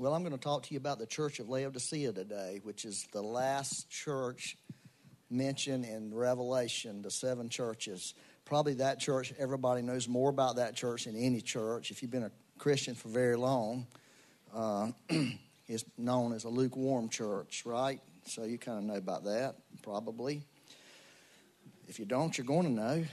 [0.00, 3.06] Well, I'm going to talk to you about the Church of Laodicea today, which is
[3.12, 4.56] the last church
[5.28, 8.14] mentioned in Revelation, the seven churches.
[8.46, 11.90] Probably that church, everybody knows more about that church than any church.
[11.90, 13.86] If you've been a Christian for very long,
[14.54, 14.88] uh,
[15.68, 18.00] it's known as a lukewarm church, right?
[18.24, 20.40] So you kind of know about that, probably.
[21.88, 23.04] If you don't, you're going to know.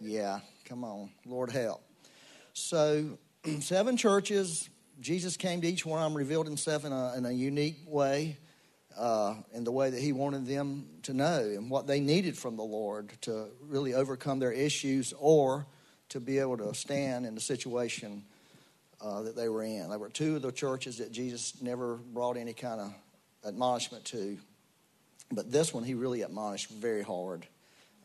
[0.00, 1.12] Yeah, come on.
[1.24, 1.84] Lord help.
[2.54, 3.18] So,
[3.60, 4.68] seven churches.
[5.00, 8.36] Jesus came to each one of them, revealed himself in a, in a unique way,
[8.96, 12.56] uh, in the way that he wanted them to know and what they needed from
[12.56, 15.66] the Lord to really overcome their issues or
[16.10, 18.22] to be able to stand in the situation
[19.00, 19.88] uh, that they were in.
[19.88, 22.94] There were two of the churches that Jesus never brought any kind of
[23.46, 24.38] admonishment to,
[25.32, 27.46] but this one he really admonished very hard.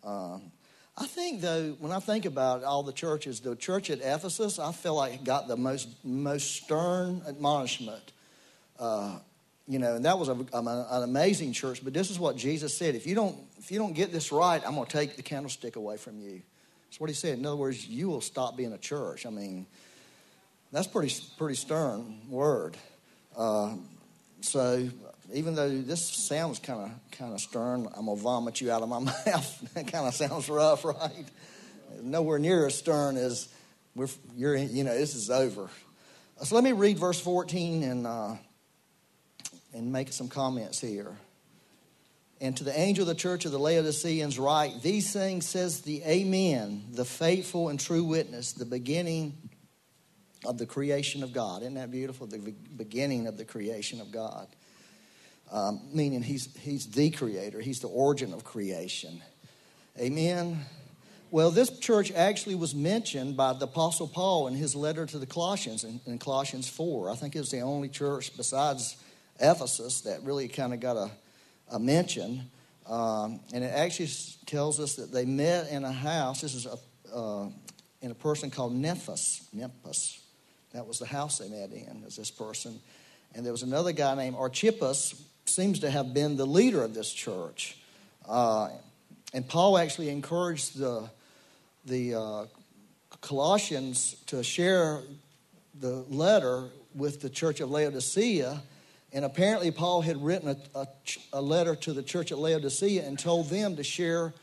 [0.04, 0.52] Um,
[1.00, 4.72] I think, though, when I think about all the churches, the church at Ephesus, I
[4.72, 8.14] feel like got the most most stern admonishment.
[8.80, 9.20] Uh,
[9.68, 11.84] you know, and that was a, an amazing church.
[11.84, 14.62] But this is what Jesus said: if you don't if you don't get this right,
[14.66, 16.42] I'm going to take the candlestick away from you.
[16.90, 17.38] That's what he said.
[17.38, 19.28] In other words, you will stop being a church.
[19.28, 19.68] I mean,
[20.72, 22.76] that's pretty pretty stern word.
[23.36, 23.76] Uh,
[24.42, 24.90] so
[25.34, 28.90] even though this sounds kind of kind of stern, I'm gonna vomit you out of
[28.90, 29.74] my mouth.
[29.74, 31.26] that kind of sounds rough, right?
[32.02, 33.50] Nowhere near as stern as
[33.96, 34.08] we're.
[34.36, 35.70] You're, you know, this is over.
[36.44, 38.36] So let me read verse 14 and uh,
[39.74, 41.16] and make some comments here.
[42.40, 46.04] And to the angel of the church of the Laodiceans, write: These things says the
[46.04, 49.36] Amen, the faithful and true witness, the beginning
[50.46, 51.64] of the creation of God.
[51.64, 52.28] Isn't that beautiful?
[52.28, 54.48] The beginning of the creation of God
[55.52, 59.22] um, meaning he's, he's the creator, he's the origin of creation.
[60.00, 60.66] Amen.
[61.30, 65.26] Well, this church actually was mentioned by the Apostle Paul in his letter to the
[65.26, 67.10] Colossians in, in Colossians 4.
[67.10, 68.96] I think it was the only church besides
[69.40, 71.12] Ephesus that really kind of got a,
[71.72, 72.50] a mention.
[72.88, 74.10] Um, and it actually
[74.46, 76.42] tells us that they met in a house.
[76.42, 76.78] This is a,
[77.14, 77.50] uh,
[78.02, 79.46] in a person called Nephus.
[79.52, 80.22] Nephus.
[80.74, 82.80] That was the house they met in, as this person.
[83.36, 87.12] And there was another guy named Archippus, seems to have been the leader of this
[87.12, 87.78] church.
[88.28, 88.70] Uh,
[89.34, 91.10] and Paul actually encouraged the,
[91.86, 92.46] the uh,
[93.22, 95.02] Colossians to share
[95.80, 98.62] the letter with the church of Laodicea.
[99.14, 100.88] And apparently, Paul had written a, a,
[101.34, 104.34] a, letter to the church at Laodicea and told them to share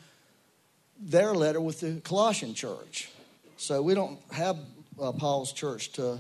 [0.98, 3.10] their letter with the Colossian church.
[3.56, 4.58] So we don't have
[5.00, 6.18] uh, Paul's church to,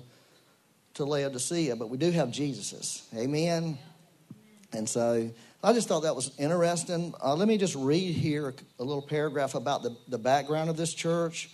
[0.94, 3.02] to Laodicea, but we do have Jesus's.
[3.16, 3.78] Amen.
[4.74, 5.30] And so
[5.62, 7.14] I just thought that was interesting.
[7.22, 10.92] Uh, let me just read here a little paragraph about the, the background of this
[10.92, 11.50] church.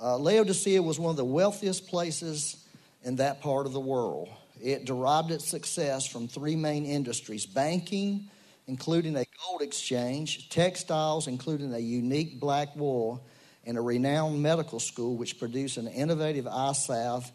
[0.00, 2.64] Uh, Laodicea was one of the wealthiest places
[3.04, 4.28] in that part of the world.
[4.62, 8.28] It derived its success from three main industries banking,
[8.66, 13.24] including a gold exchange, textiles, including a unique black wool,
[13.64, 17.30] and a renowned medical school which produced an innovative eye salve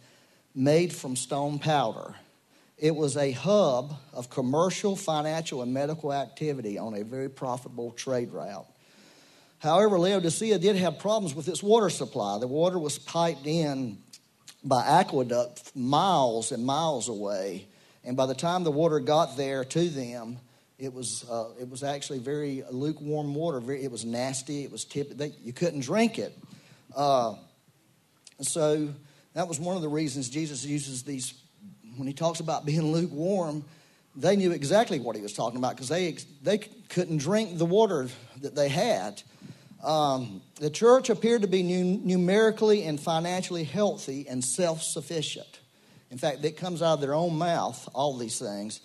[0.54, 2.14] made from stone powder.
[2.84, 8.34] It was a hub of commercial, financial, and medical activity on a very profitable trade
[8.34, 8.66] route.
[9.60, 12.40] However, Laodicea did have problems with its water supply.
[12.40, 14.00] The water was piped in
[14.66, 17.70] by aqueduct miles and miles away,
[18.04, 20.40] and by the time the water got there to them,
[20.78, 23.62] it was uh, it was actually very lukewarm water.
[23.62, 24.66] Very, it was nasty.
[24.66, 25.10] It was tip.
[25.18, 26.38] They, you couldn't drink it.
[26.94, 27.36] Uh,
[28.42, 28.90] so
[29.36, 31.34] that was one of the reasons Jesus uses these
[31.98, 33.64] when he talks about being lukewarm,
[34.16, 36.59] they knew exactly what he was talking about because they, they
[36.90, 38.08] couldn't drink the water
[38.42, 39.22] that they had.
[39.84, 45.59] Um, the church appeared to be numerically and financially healthy and self sufficient.
[46.09, 48.82] In fact, it comes out of their own mouth, all these things.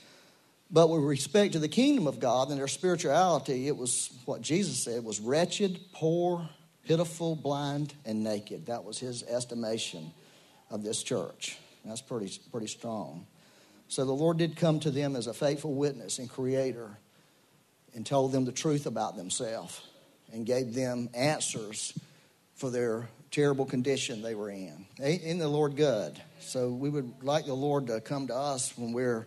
[0.71, 4.85] But with respect to the kingdom of God and their spirituality, it was what Jesus
[4.85, 6.49] said was wretched, poor,
[6.87, 8.67] pitiful, blind, and naked.
[8.67, 10.13] That was his estimation
[10.71, 11.59] of this church.
[11.85, 13.27] That's pretty, pretty strong.
[13.89, 16.99] So the Lord did come to them as a faithful witness and creator
[17.95, 19.81] and told them the truth about themselves
[20.33, 21.99] and gave them answers
[22.55, 24.87] for their terrible condition they were in.
[24.99, 26.21] In the Lord good.
[26.41, 29.27] So we would like the Lord to come to us when we're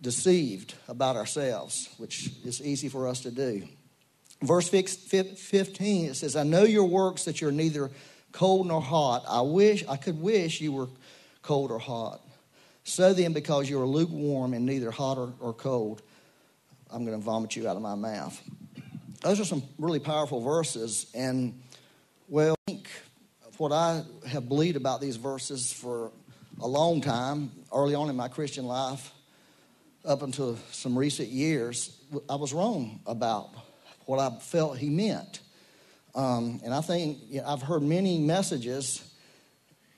[0.00, 3.66] deceived about ourselves, which is easy for us to do.
[4.42, 7.90] Verse 15, it says, I know your works that you're neither
[8.32, 9.24] cold nor hot.
[9.28, 10.88] I wish, I could wish you were
[11.42, 12.20] cold or hot.
[12.84, 16.02] So then, because you are lukewarm and neither hot or, cold,
[16.90, 18.40] I'm going to vomit you out of my mouth.
[19.20, 21.06] Those are some really powerful verses.
[21.14, 21.60] And,
[22.28, 22.88] well, I think
[23.58, 26.10] what I have believed about these verses for
[26.60, 29.12] a long time, early on in my Christian life,
[30.04, 31.96] up until some recent years,
[32.28, 33.50] I was wrong about
[34.06, 35.40] what I felt he meant.
[36.14, 39.02] Um, and I think you know, I've heard many messages,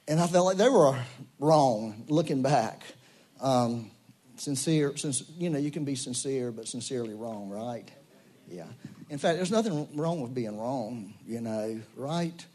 [0.08, 0.98] and I felt like they were
[1.38, 2.82] wrong looking back.
[3.40, 3.90] Um,
[4.36, 7.90] sincere, since you know, you can be sincere, but sincerely wrong, right?
[8.48, 8.66] Yeah.
[9.10, 12.46] In fact, there's nothing wrong with being wrong, you know, right?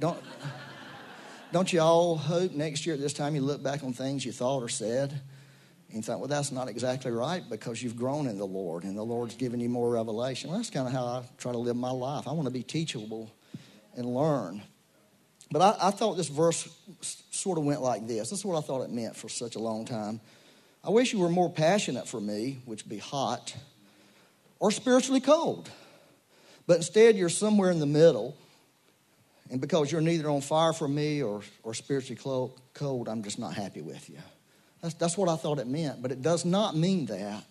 [0.00, 0.22] Don't.
[1.52, 4.32] Don't you all hope next year at this time you look back on things you
[4.32, 5.20] thought or said
[5.94, 9.04] and you well, that's not exactly right because you've grown in the Lord and the
[9.04, 10.50] Lord's given you more revelation?
[10.50, 12.26] Well, that's kind of how I try to live my life.
[12.26, 13.32] I want to be teachable
[13.96, 14.62] and learn.
[15.54, 16.68] But I, I thought this verse
[17.30, 18.30] sort of went like this.
[18.30, 20.20] This is what I thought it meant for such a long time.
[20.82, 23.54] I wish you were more passionate for me, which would be hot,
[24.58, 25.70] or spiritually cold.
[26.66, 28.36] But instead, you're somewhere in the middle
[29.48, 32.20] and because you're neither on fire for me or, or spiritually
[32.74, 34.18] cold, I'm just not happy with you.
[34.80, 37.44] That's, that's what I thought it meant, but it does not mean that.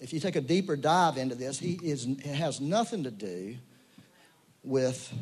[0.00, 3.56] If you take a deeper dive into this, he is, it has nothing to do
[4.64, 5.12] with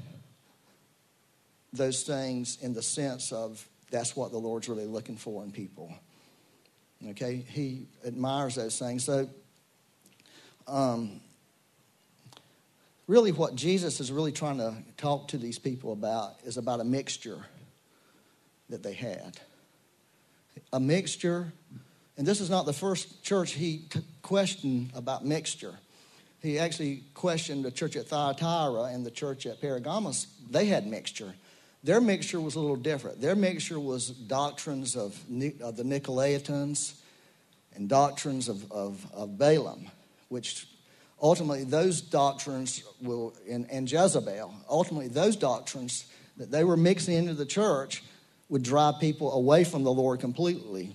[1.73, 5.93] those things in the sense of that's what the Lord's really looking for in people.
[7.11, 7.45] Okay?
[7.49, 9.05] He admires those things.
[9.05, 9.29] So,
[10.67, 11.21] um,
[13.07, 16.85] really what Jesus is really trying to talk to these people about is about a
[16.85, 17.45] mixture
[18.69, 19.39] that they had.
[20.73, 21.53] A mixture,
[22.17, 23.87] and this is not the first church he
[24.23, 25.75] questioned about mixture.
[26.41, 30.27] He actually questioned the church at Thyatira and the church at Pergamos.
[30.51, 31.35] They had mixture.
[31.85, 33.21] Their mixture was a little different.
[33.21, 35.19] Their mixture was doctrines of,
[35.61, 36.95] of the Nicolaitans
[37.75, 39.91] and doctrines of, of, of Balaam,
[40.29, 40.69] which
[41.21, 46.07] ultimately those doctrines will, and, and Jezebel, ultimately those doctrines
[46.37, 48.03] that they were mixing into the church
[48.49, 50.95] would drive people away from the Lord completely,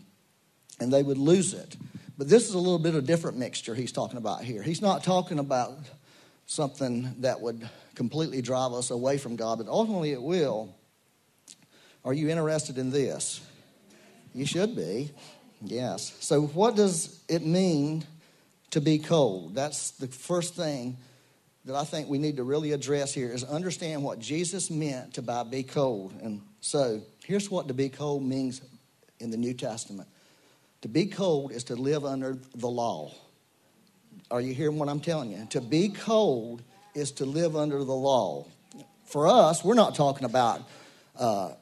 [0.79, 1.75] and they would lose it.
[2.17, 4.63] But this is a little bit of a different mixture he's talking about here.
[4.63, 5.77] He's not talking about
[6.45, 10.73] something that would completely drive us away from God, but ultimately it will.
[12.05, 13.41] Are you interested in this?
[14.33, 15.11] You should be.
[15.61, 16.15] Yes.
[16.21, 18.05] So, what does it mean
[18.71, 19.55] to be cold.
[19.55, 20.97] That's the first thing
[21.65, 25.21] that I think we need to really address here is understand what Jesus meant to
[25.21, 26.13] by be cold.
[26.21, 28.61] And so here's what to be cold means
[29.19, 30.07] in the New Testament.
[30.81, 33.13] To be cold is to live under the law.
[34.29, 35.45] Are you hearing what I'm telling you?
[35.51, 36.61] To be cold
[36.97, 38.45] is to live under the law.
[39.05, 40.61] For us, we're not talking about
[41.17, 41.53] uh,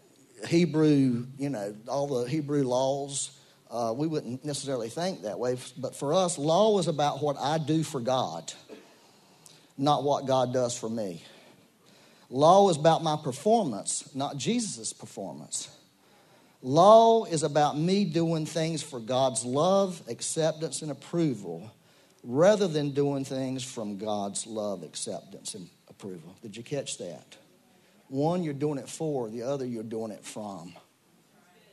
[0.48, 3.32] Hebrew, you know, all the Hebrew laws
[3.76, 5.58] uh, we wouldn't necessarily think that way.
[5.78, 8.54] But for us, law is about what I do for God,
[9.78, 11.24] not what God does for me.
[12.30, 15.70] Law is about my performance, not Jesus' performance.
[16.62, 21.72] Law is about me doing things for God's love, acceptance, and approval
[22.26, 26.36] rather than doing things from God's love, acceptance, and approval.
[26.42, 27.38] Did you catch that?
[28.08, 30.74] One, you're doing it for, the other, you're doing it from.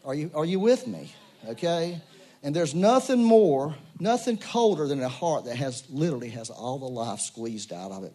[0.05, 1.13] Are you, are you with me?
[1.49, 2.01] okay?
[2.43, 6.87] And there's nothing more, nothing colder than a heart that has literally has all the
[6.87, 8.15] life squeezed out of it,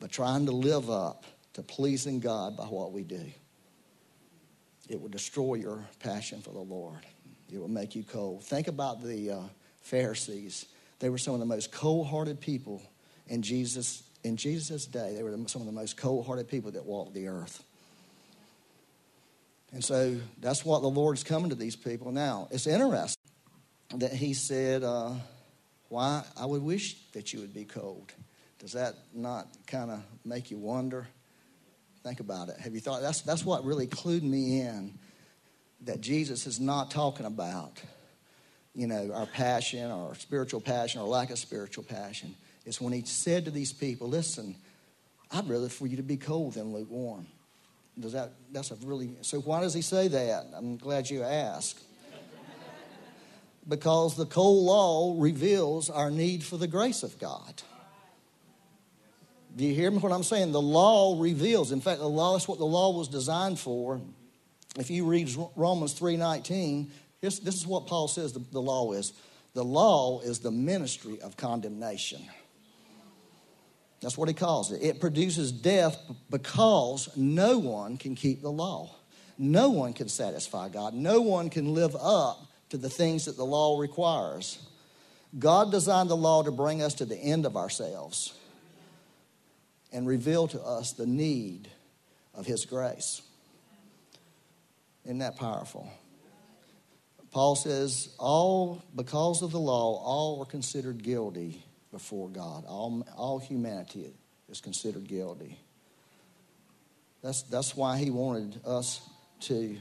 [0.00, 3.24] but trying to live up to pleasing God by what we do.
[4.88, 7.00] It will destroy your passion for the Lord.
[7.52, 8.44] It will make you cold.
[8.44, 9.40] Think about the uh,
[9.80, 10.66] Pharisees.
[11.00, 12.82] They were some of the most cold-hearted people
[13.26, 15.14] in Jesus in Jesus' day.
[15.14, 17.62] They were some of the most cold-hearted people that walked the earth.
[19.72, 22.10] And so that's what the Lord's coming to these people.
[22.10, 23.20] Now, it's interesting
[23.96, 25.14] that he said, uh,
[25.88, 28.12] Why I would wish that you would be cold.
[28.58, 31.06] Does that not kind of make you wonder?
[32.02, 32.58] Think about it.
[32.60, 34.98] Have you thought that's, that's what really clued me in
[35.82, 37.82] that Jesus is not talking about,
[38.74, 42.34] you know, our passion or spiritual passion or lack of spiritual passion.
[42.66, 44.56] It's when he said to these people, Listen,
[45.30, 47.26] I'd rather for you to be cold than lukewarm.
[47.98, 50.46] Does that, that's a really, so why does he say that?
[50.54, 51.80] I'm glad you asked.
[53.68, 57.62] because the cold law reveals our need for the grace of God.
[59.56, 60.50] Do you hear me what I'm saying?
[60.50, 61.70] The law reveals.
[61.70, 64.00] In fact, the law is what the law was designed for.
[64.76, 66.90] If you read Romans 3:19,
[67.24, 69.14] this, this is what Paul says the, the law is.
[69.54, 72.20] The law is the ministry of condemnation.
[74.02, 74.82] That's what he calls it.
[74.82, 75.96] It produces death
[76.28, 78.94] because no one can keep the law.
[79.38, 80.92] No one can satisfy God.
[80.92, 84.58] No one can live up to the things that the law requires.
[85.38, 88.34] God designed the law to bring us to the end of ourselves
[89.92, 91.70] and reveal to us the need
[92.34, 93.22] of His grace.
[95.04, 95.88] Isn't that powerful?
[97.34, 102.64] Paul says, all because of the law, all were considered guilty before God.
[102.64, 104.14] All, all humanity
[104.48, 105.58] is considered guilty.
[107.24, 109.00] That's, that's why he wanted us
[109.40, 109.76] to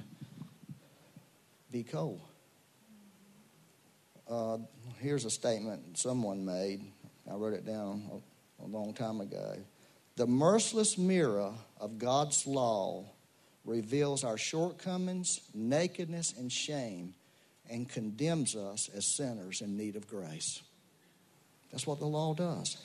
[1.72, 2.22] be cold.
[4.28, 4.58] Uh,
[4.98, 6.82] here's a statement someone made.
[7.32, 8.10] I wrote it down
[8.60, 9.58] a, a long time ago.
[10.16, 13.06] The merciless mirror of God's law
[13.64, 17.14] reveals our shortcomings, nakedness, and shame,
[17.70, 20.62] and condemns us as sinners in need of grace.
[21.72, 22.78] That's what the law does.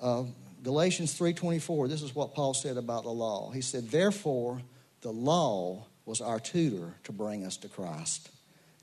[0.00, 0.24] Uh,
[0.62, 1.88] Galatians 3:24.
[1.88, 3.50] This is what Paul said about the law.
[3.50, 4.62] He said, "Therefore,
[5.02, 8.30] the law was our tutor to bring us to Christ,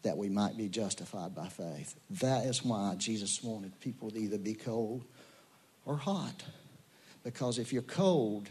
[0.04, 4.38] that we might be justified by faith." That is why Jesus wanted people to either
[4.38, 5.04] be cold
[5.86, 6.44] or hot.
[7.24, 8.50] Because if you're cold,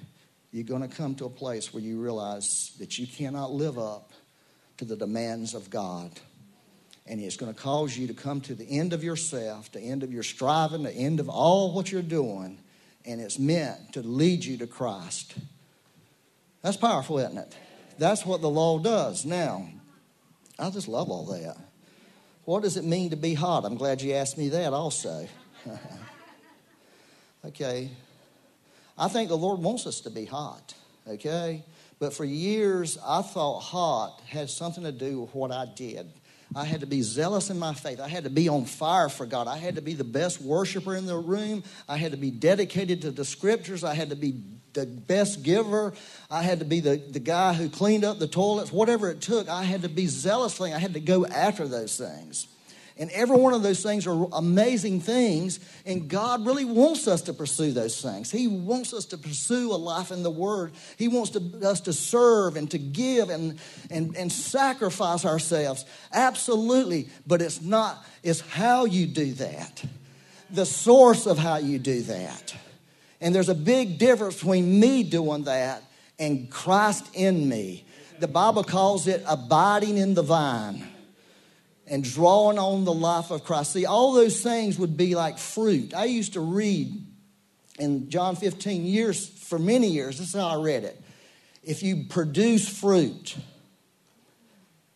[0.50, 4.12] you're going to come to a place where you realize that you cannot live up
[4.78, 6.10] to the demands of God.
[7.06, 10.02] And it's going to cause you to come to the end of yourself, the end
[10.02, 12.58] of your striving, the end of all what you're doing.
[13.04, 15.34] And it's meant to lead you to Christ.
[16.62, 17.56] That's powerful, isn't it?
[17.98, 19.24] That's what the law does.
[19.24, 19.68] Now,
[20.58, 21.56] I just love all that.
[22.44, 23.64] What does it mean to be hot?
[23.64, 25.28] I'm glad you asked me that also.
[27.46, 27.90] okay,
[28.98, 30.74] I think the Lord wants us to be hot,
[31.06, 31.64] okay?
[31.98, 36.12] But for years, I thought hot had something to do with what I did.
[36.54, 38.00] I had to be zealous in my faith.
[38.00, 39.48] I had to be on fire for God.
[39.48, 41.62] I had to be the best worshiper in the room.
[41.88, 43.84] I had to be dedicated to the scriptures.
[43.84, 44.34] I had to be
[44.72, 45.92] the best giver.
[46.30, 48.72] I had to be the, the guy who cleaned up the toilets.
[48.72, 50.72] Whatever it took, I had to be zealously.
[50.72, 52.46] I had to go after those things.
[52.98, 57.32] And every one of those things are amazing things, and God really wants us to
[57.32, 58.30] pursue those things.
[58.30, 60.72] He wants us to pursue a life in the Word.
[60.98, 63.58] He wants to, us to serve and to give and,
[63.90, 65.86] and, and sacrifice ourselves.
[66.12, 67.08] Absolutely.
[67.26, 69.82] But it's not, it's how you do that,
[70.50, 72.54] the source of how you do that.
[73.22, 75.82] And there's a big difference between me doing that
[76.18, 77.84] and Christ in me.
[78.20, 80.86] The Bible calls it abiding in the vine
[81.86, 83.72] and drawing on the life of Christ.
[83.72, 85.94] See, all those things would be like fruit.
[85.94, 87.06] I used to read
[87.78, 91.00] in John 15 years, for many years, this is how I read it.
[91.62, 93.36] If you produce fruit,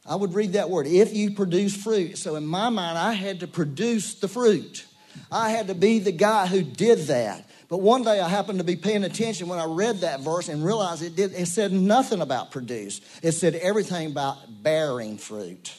[0.04, 2.18] I would read that word, if you produce fruit.
[2.18, 4.86] So in my mind, I had to produce the fruit.
[5.30, 7.48] I had to be the guy who did that.
[7.68, 10.64] But one day I happened to be paying attention when I read that verse and
[10.64, 13.00] realized it, did, it said nothing about produce.
[13.22, 15.74] It said everything about bearing fruit.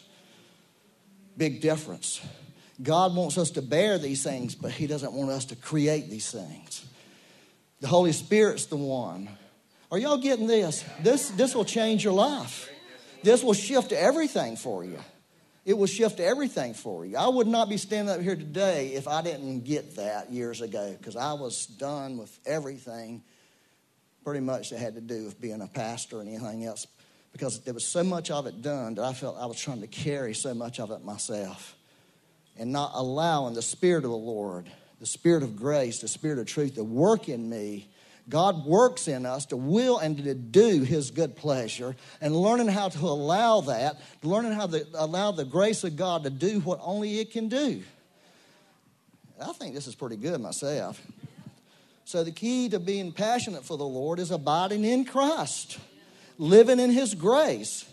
[1.38, 2.22] Big difference.
[2.82, 6.32] God wants us to bear these things, but He doesn't want us to create these
[6.32, 6.86] things.
[7.80, 9.30] The Holy Spirit's the one.
[9.92, 10.84] Are y'all getting this?
[11.02, 12.70] This, this will change your life.
[13.24, 15.00] This will shift everything for you.
[15.66, 17.18] It will shift everything for you.
[17.18, 20.96] I would not be standing up here today if I didn't get that years ago
[20.98, 23.22] because I was done with everything
[24.24, 26.88] pretty much that had to do with being a pastor and anything else
[27.38, 29.88] because there was so much of it done that I felt I was trying to
[29.88, 31.76] carry so much of it myself
[32.58, 34.68] and not allowing the Spirit of the Lord,
[35.00, 37.90] the Spirit of grace, the Spirit of truth to work in me.
[38.28, 42.90] God works in us to will and to do His good pleasure, and learning how
[42.90, 47.20] to allow that, learning how to allow the grace of God to do what only
[47.20, 47.84] it can do.
[49.40, 51.00] I think this is pretty good myself.
[52.04, 55.78] So, the key to being passionate for the Lord is abiding in Christ
[56.38, 57.86] living in His grace.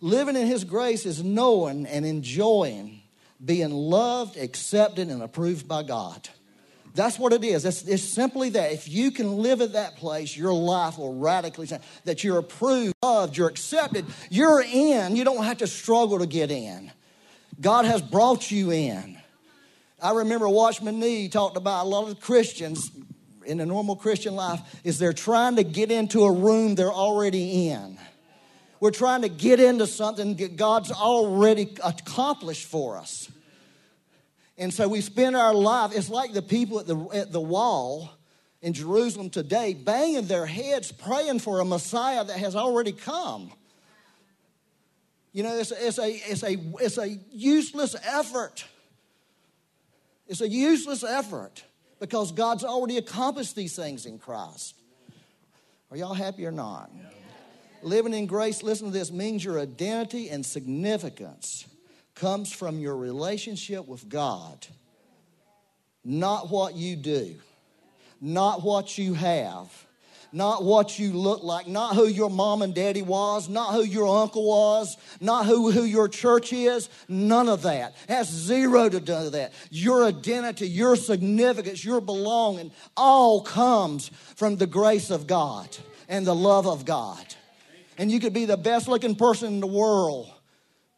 [0.00, 3.02] Living in His grace is knowing and enjoying
[3.44, 6.28] being loved, accepted, and approved by God.
[6.94, 7.64] That's what it is.
[7.64, 8.72] It's, it's, simply that.
[8.72, 11.82] If you can live at that place, your life will radically change.
[12.04, 15.14] That you're approved, loved, you're accepted, you're in.
[15.14, 16.90] You don't have to struggle to get in.
[17.60, 19.16] God has brought you in.
[20.02, 22.90] I remember Watchman Nee talked about a lot of Christians
[23.48, 27.68] in a normal Christian life is they're trying to get into a room they're already
[27.68, 27.98] in.
[28.78, 33.28] We're trying to get into something that God's already accomplished for us.
[34.56, 38.10] And so we spend our life, it's like the people at the, at the wall
[38.60, 43.52] in Jerusalem today banging their heads praying for a Messiah that has already come.
[45.32, 48.64] You know, it's, it's, a, it's, a, it's a useless effort.
[50.26, 51.64] It's a useless effort
[52.00, 54.74] because God's already accomplished these things in Christ.
[55.90, 56.90] Are y'all happy or not?
[57.82, 61.66] Living in grace, listen to this, means your identity and significance
[62.14, 64.66] comes from your relationship with God,
[66.04, 67.36] not what you do,
[68.20, 69.70] not what you have,
[70.32, 74.06] not what you look like, not who your mom and daddy was, not who your
[74.22, 76.88] uncle was, not who, who your church is.
[77.08, 77.94] None of that.
[78.08, 79.52] Has zero to do with that.
[79.70, 85.68] Your identity, your significance, your belonging all comes from the grace of God
[86.08, 87.24] and the love of God.
[87.96, 90.30] And you could be the best looking person in the world,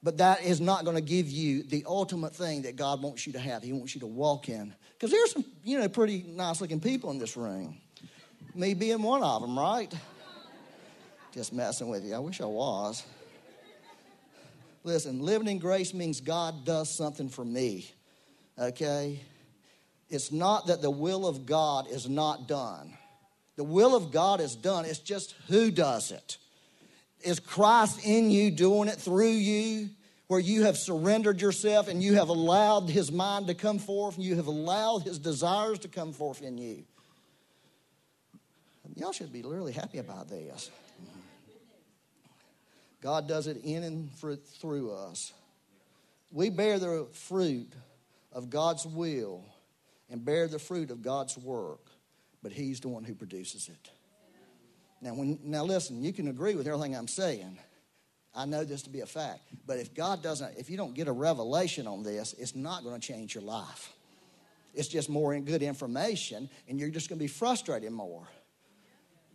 [0.03, 3.33] but that is not going to give you the ultimate thing that God wants you
[3.35, 3.63] to have.
[3.63, 4.75] He wants you to walk in.
[4.93, 7.80] Because there's some, you know, pretty nice looking people in this room
[8.55, 9.93] me being one of them, right?
[11.33, 12.15] Just messing with you.
[12.15, 13.05] I wish I was.
[14.83, 17.91] Listen, living in grace means God does something for me,
[18.59, 19.21] okay?
[20.09, 22.97] It's not that the will of God is not done.
[23.57, 26.39] The will of God is done, it's just who does it.
[27.23, 29.91] Is Christ in you doing it through you?
[30.29, 34.25] Where you have surrendered yourself and you have allowed His mind to come forth and
[34.25, 36.85] you have allowed His desires to come forth in you.
[38.97, 40.71] Y'all should be really happy about this.
[43.01, 45.33] God does it in and through us.
[46.33, 47.73] We bear the fruit
[48.33, 49.45] of God's will
[50.11, 51.87] and bear the fruit of God's work,
[52.43, 53.91] but He's the one who produces it.
[55.01, 57.59] Now, when, now listen, you can agree with everything I'm saying.
[58.35, 59.41] I know this to be a fact.
[59.67, 63.01] But if God doesn't, if you don't get a revelation on this, it's not going
[63.01, 63.93] to change your life.
[64.75, 68.29] It's just more good information, and you're just going to be frustrated more.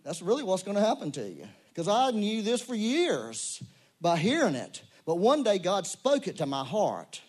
[0.05, 1.47] That's really what's going to happen to you.
[1.69, 3.61] Because I knew this for years
[3.99, 4.83] by hearing it.
[5.05, 7.21] But one day God spoke it to my heart.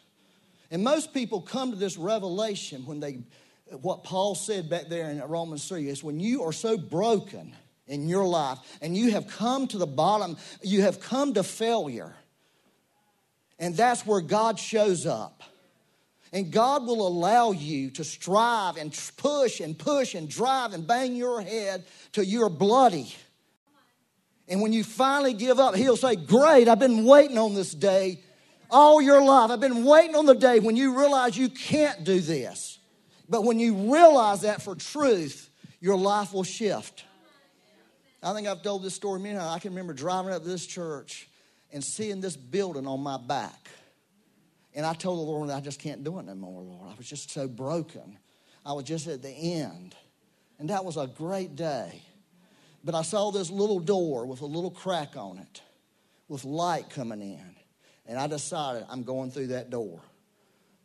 [0.70, 3.20] And most people come to this revelation when they,
[3.80, 7.54] what Paul said back there in Romans 3 is when you are so broken
[7.86, 12.14] in your life and you have come to the bottom, you have come to failure.
[13.58, 15.42] And that's where God shows up.
[16.32, 21.14] And God will allow you to strive and push and push and drive and bang
[21.14, 23.14] your head till you're bloody.
[24.48, 28.20] And when you finally give up, He'll say, Great, I've been waiting on this day
[28.70, 29.50] all your life.
[29.50, 32.78] I've been waiting on the day when you realize you can't do this.
[33.28, 35.50] But when you realize that for truth,
[35.80, 37.04] your life will shift.
[38.22, 39.54] I think I've told this story many times.
[39.54, 41.28] I can remember driving up to this church
[41.72, 43.68] and seeing this building on my back.
[44.76, 46.90] And I told the Lord, I just can't do it no more, Lord.
[46.92, 48.18] I was just so broken.
[48.64, 49.96] I was just at the end.
[50.58, 52.02] And that was a great day.
[52.84, 55.62] But I saw this little door with a little crack on it,
[56.28, 57.56] with light coming in.
[58.06, 60.00] And I decided I'm going through that door.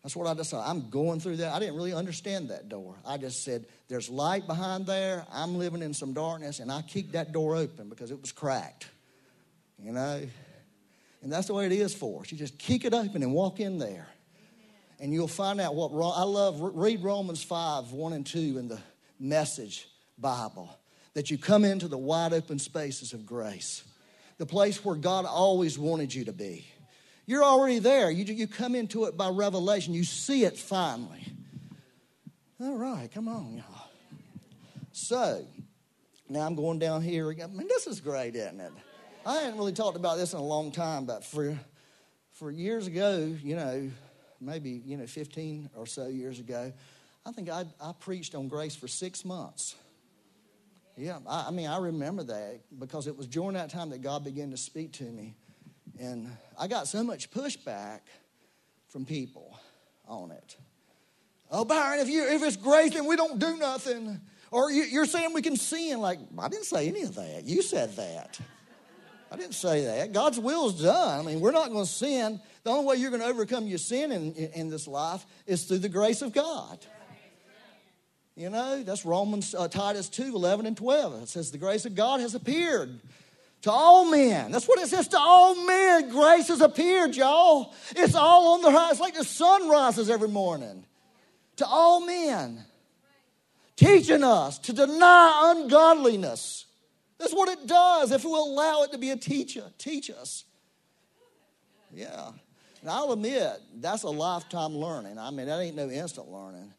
[0.03, 0.67] That's what I decided.
[0.67, 1.53] I'm going through that.
[1.53, 2.95] I didn't really understand that door.
[3.05, 5.25] I just said, There's light behind there.
[5.31, 6.59] I'm living in some darkness.
[6.59, 8.87] And I kicked that door open because it was cracked.
[9.77, 10.21] You know?
[11.21, 12.31] And that's the way it is for us.
[12.31, 14.07] You just kick it open and walk in there.
[14.99, 16.59] And you'll find out what I love.
[16.59, 18.79] Read Romans 5 1 and 2 in the
[19.19, 20.69] message Bible.
[21.13, 23.83] That you come into the wide open spaces of grace,
[24.37, 26.65] the place where God always wanted you to be.
[27.25, 28.09] You're already there.
[28.09, 31.25] You, you come into it by revelation, you see it finally.
[32.59, 33.89] All right, come on, y'all.
[34.91, 35.45] So,
[36.29, 37.29] now I'm going down here.
[37.29, 38.71] I mean, this is great, isn't it?
[39.25, 41.57] I hadn't really talked about this in a long time, but for
[42.33, 43.91] for years ago, you know,
[44.39, 46.73] maybe you know, 15 or so years ago,
[47.23, 49.75] I think I, I preached on grace for six months.
[50.97, 54.23] Yeah, I, I mean, I remember that because it was during that time that God
[54.23, 55.35] began to speak to me,
[55.99, 56.27] and
[56.59, 57.99] I got so much pushback
[58.87, 59.55] from people
[60.07, 60.57] on it.
[61.51, 64.19] Oh, Byron, if you if it's grace, then we don't do nothing.
[64.49, 65.99] Or you, are saying we can sin.
[65.99, 67.43] Like I didn't say any of that.
[67.45, 68.39] You said that.
[69.31, 70.11] I didn't say that.
[70.11, 71.19] God's will is done.
[71.19, 72.41] I mean, we're not going to sin.
[72.63, 75.77] The only way you're going to overcome your sin in, in, this life is through
[75.77, 76.77] the grace of God.
[78.35, 81.23] You know, that's Romans, uh, Titus 2 11 and 12.
[81.23, 82.99] It says, The grace of God has appeared
[83.61, 84.51] to all men.
[84.51, 86.09] That's what it says to all men.
[86.09, 87.73] Grace has appeared, y'all.
[87.91, 88.91] It's all on the rise.
[88.91, 90.85] It's like the sun rises every morning.
[91.57, 92.65] To all men.
[93.77, 96.65] Teaching us to deny ungodliness
[97.21, 100.43] that's what it does if we'll allow it to be a teacher, teach us.
[101.93, 102.31] Yeah.
[102.81, 105.19] And I'll admit, that's a lifetime learning.
[105.19, 106.73] I mean, that ain't no instant learning.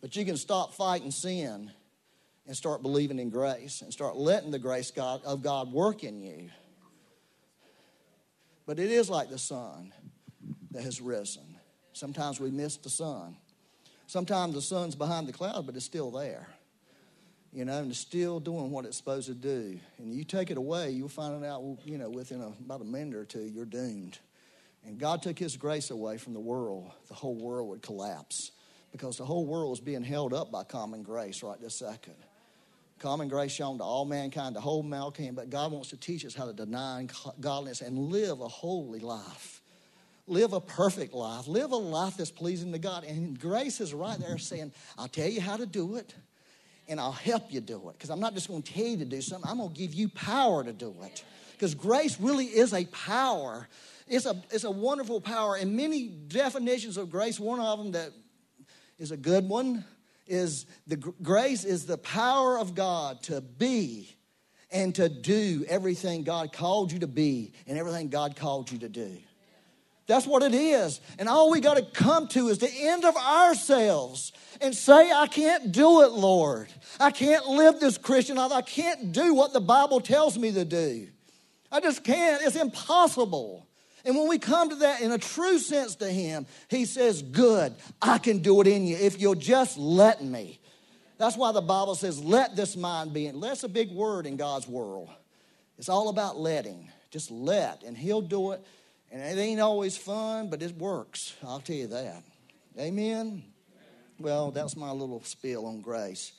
[0.00, 1.72] But you can stop fighting sin
[2.46, 6.22] and start believing in grace and start letting the grace God, of God work in
[6.22, 6.48] you.
[8.66, 9.92] But it is like the sun
[10.70, 11.56] that has risen.
[11.92, 13.36] Sometimes we miss the sun.
[14.06, 16.46] Sometimes the sun's behind the cloud, but it's still there
[17.52, 19.78] you know, and it's still doing what it's supposed to do.
[19.98, 22.84] And you take it away, you'll find it out, you know, within a, about a
[22.84, 24.18] minute or two, you're doomed.
[24.86, 28.52] And God took His grace away from the world, the whole world would collapse
[28.92, 32.14] because the whole world is being held up by common grace right this second.
[32.98, 36.34] Common grace shown to all mankind, the whole mankind, but God wants to teach us
[36.34, 37.06] how to deny
[37.40, 39.62] godliness and live a holy life.
[40.26, 41.46] Live a perfect life.
[41.46, 43.04] Live a life that's pleasing to God.
[43.04, 46.14] And grace is right there saying, I'll tell you how to do it,
[46.88, 47.92] and I'll help you do it.
[47.92, 49.94] Because I'm not just going to tell you to do something, I'm going to give
[49.94, 51.24] you power to do it.
[51.52, 53.68] Because grace really is a power.
[54.06, 55.56] It's a, it's a wonderful power.
[55.56, 58.12] And many definitions of grace, one of them that
[58.98, 59.84] is a good one
[60.26, 64.14] is the grace is the power of God to be
[64.70, 68.88] and to do everything God called you to be and everything God called you to
[68.88, 69.18] do.
[70.08, 71.00] That's what it is.
[71.18, 75.26] And all we got to come to is the end of ourselves and say, I
[75.26, 76.68] can't do it, Lord.
[76.98, 78.50] I can't live this Christian life.
[78.50, 81.08] I can't do what the Bible tells me to do.
[81.70, 82.42] I just can't.
[82.42, 83.68] It's impossible.
[84.02, 87.74] And when we come to that in a true sense to Him, He says, Good,
[88.00, 90.58] I can do it in you if you'll just let me.
[91.18, 93.40] That's why the Bible says, Let this mind be in.
[93.40, 95.10] That's a big word in God's world.
[95.76, 96.90] It's all about letting.
[97.10, 98.64] Just let, and He'll do it.
[99.10, 101.34] And it ain't always fun, but it works.
[101.42, 102.22] I'll tell you that.
[102.78, 103.42] Amen?
[104.18, 106.32] Well, that's my little spill on grace.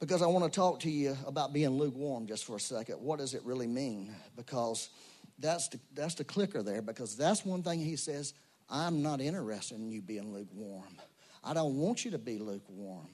[0.00, 2.96] Because I want to talk to you about being lukewarm just for a second.
[2.96, 4.14] What does it really mean?
[4.36, 4.90] Because
[5.38, 8.34] that's the, that's the clicker there because that's one thing he says
[8.68, 10.96] I'm not interested in you being lukewarm.
[11.44, 13.08] I don't want you to be lukewarm.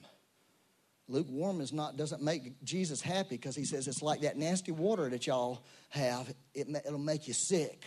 [1.07, 5.09] Lukewarm is not doesn't make Jesus happy because he says it's like that nasty water
[5.09, 6.31] that y'all have.
[6.53, 7.83] It, it'll make you sick.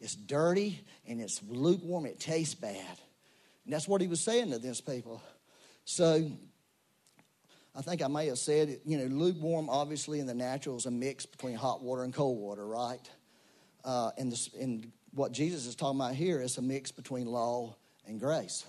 [0.00, 2.06] It's dirty and it's lukewarm.
[2.06, 2.98] It tastes bad.
[3.64, 5.22] And that's what he was saying to these people.
[5.84, 6.30] So
[7.74, 10.90] I think I may have said, you know, lukewarm obviously in the natural is a
[10.90, 13.00] mix between hot water and cold water, right?
[13.84, 17.76] uh, in, this, in what Jesus is talking about here is a mix between law
[18.06, 18.64] and grace.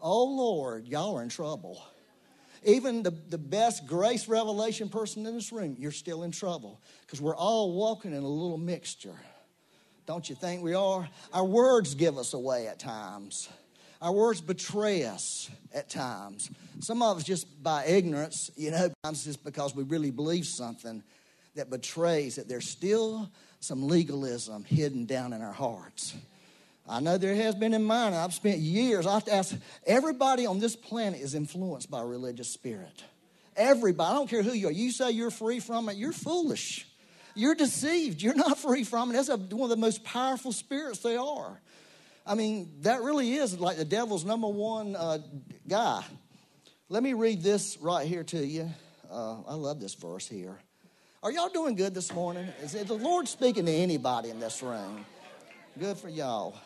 [0.00, 1.82] Oh, Lord, y'all are in trouble.
[2.64, 7.20] Even the, the best grace revelation person in this room, you're still in trouble because
[7.20, 9.16] we're all walking in a little mixture.
[10.06, 11.08] Don't you think we are?
[11.32, 13.48] Our words give us away at times.
[14.00, 16.50] Our words betray us at times.
[16.80, 21.04] Some of us just by ignorance, you know, sometimes just because we really believe something
[21.54, 26.14] that betrays that there's still some legalism hidden down in our hearts.
[26.88, 28.12] I know there has been in mine.
[28.12, 29.06] I've spent years.
[29.06, 29.54] I have to ask
[29.86, 33.04] everybody on this planet is influenced by a religious spirit.
[33.56, 34.10] Everybody.
[34.10, 34.72] I don't care who you are.
[34.72, 36.88] You say you're free from it, you're foolish.
[37.34, 38.22] You're deceived.
[38.22, 39.14] You're not free from it.
[39.14, 41.60] That's a, one of the most powerful spirits they are.
[42.26, 45.18] I mean, that really is like the devil's number one uh,
[45.66, 46.04] guy.
[46.88, 48.70] Let me read this right here to you.
[49.10, 50.56] Uh, I love this verse here.
[51.22, 52.48] Are y'all doing good this morning?
[52.62, 55.04] Is the Lord speaking to anybody in this room?
[55.78, 56.56] Good for y'all.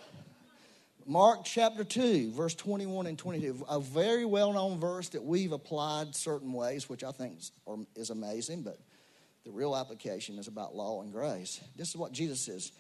[1.09, 6.16] Mark chapter 2, verse 21 and 22, a very well known verse that we've applied
[6.16, 7.38] certain ways, which I think
[7.94, 8.79] is amazing, but
[9.46, 11.61] the real application is about law and grace.
[11.76, 12.72] This is what Jesus says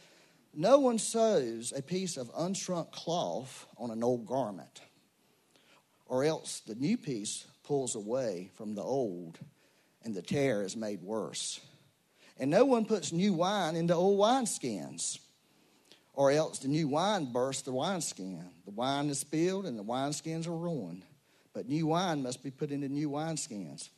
[0.52, 4.80] No one sews a piece of unshrunk cloth on an old garment,
[6.06, 9.38] or else the new piece pulls away from the old
[10.02, 11.60] and the tear is made worse.
[12.38, 15.20] And no one puts new wine into old wineskins,
[16.14, 18.44] or else the new wine bursts the wineskin.
[18.64, 21.04] The wine is spilled and the wineskins are ruined.
[21.54, 23.88] But new wine must be put into new wineskins.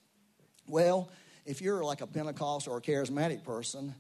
[0.67, 1.11] Well,
[1.49, 3.95] if you're like a Pentecost or a charismatic person,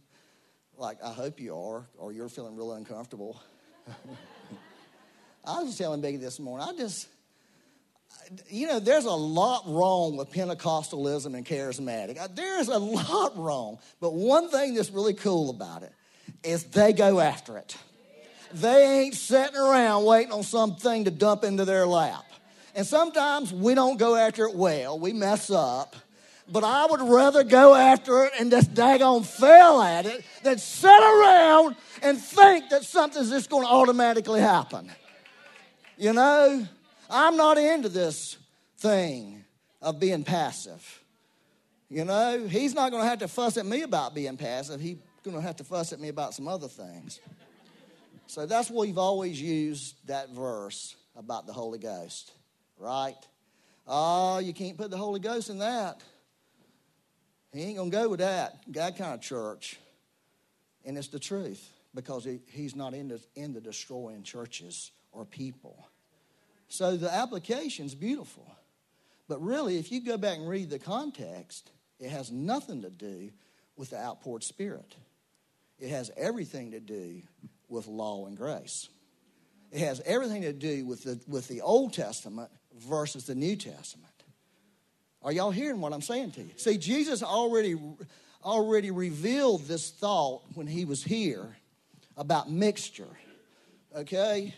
[0.77, 3.41] like I hope you are, or you're feeling really uncomfortable.
[5.47, 7.09] I was telling Becky this morning, I just,
[8.51, 12.21] you know, there's a lot wrong with Pentecostalism and charismatic.
[12.21, 13.79] Uh, there's a lot wrong.
[13.99, 15.93] But one thing that's really cool about it
[16.45, 17.79] is they go after it.
[18.53, 22.25] They ain't sitting around waiting on something to dump into their lap.
[22.75, 25.97] And sometimes we don't go after it well, we mess up.
[26.51, 30.89] But I would rather go after it and just daggone fail at it than sit
[30.89, 34.91] around and think that something's just going to automatically happen.
[35.99, 36.67] You know?
[37.11, 38.37] I'm not into this
[38.79, 39.45] thing
[39.81, 41.03] of being passive.
[41.91, 44.81] You know, he's not going to have to fuss at me about being passive.
[44.81, 47.21] He's going to have to fuss at me about some other things.
[48.27, 52.31] So that's why we've always used that verse about the Holy Ghost,
[52.79, 53.17] right?
[53.87, 56.03] Oh, you can't put the Holy Ghost in that.
[57.53, 59.79] He ain't going to go with that, that kind of church.
[60.85, 65.89] And it's the truth because he, he's not into, into destroying churches or people.
[66.69, 68.51] So the application's beautiful.
[69.29, 73.31] But really, if you go back and read the context, it has nothing to do
[73.77, 74.95] with the outpoured spirit.
[75.79, 77.23] It has everything to do
[77.69, 78.89] with law and grace.
[79.71, 84.13] It has everything to do with the, with the Old Testament versus the New Testament.
[85.23, 86.51] Are y'all hearing what I'm saying to you?
[86.57, 87.77] See, Jesus already
[88.45, 91.57] already revealed this thought when he was here
[92.17, 93.09] about mixture.
[93.97, 94.55] Okay?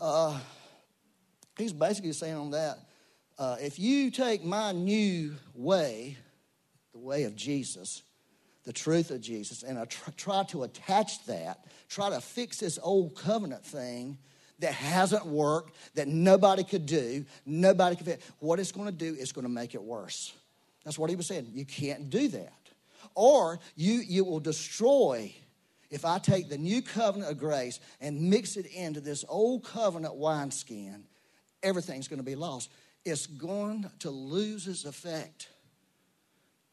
[0.00, 0.38] Uh,
[1.56, 2.78] he's basically saying on that
[3.38, 6.16] uh, if you take my new way,
[6.92, 8.02] the way of Jesus,
[8.64, 12.78] the truth of Jesus, and I tr- try to attach that, try to fix this
[12.82, 14.18] old covenant thing
[14.62, 18.22] that hasn't worked, that nobody could do, nobody could fit.
[18.38, 20.32] What it's going to do is going to make it worse.
[20.84, 21.50] That's what he was saying.
[21.52, 22.52] You can't do that.
[23.14, 25.34] Or you, you will destroy
[25.90, 30.14] if I take the new covenant of grace and mix it into this old covenant
[30.14, 31.04] wineskin,
[31.62, 32.70] everything's going to be lost.
[33.04, 35.48] It's going to lose its effect.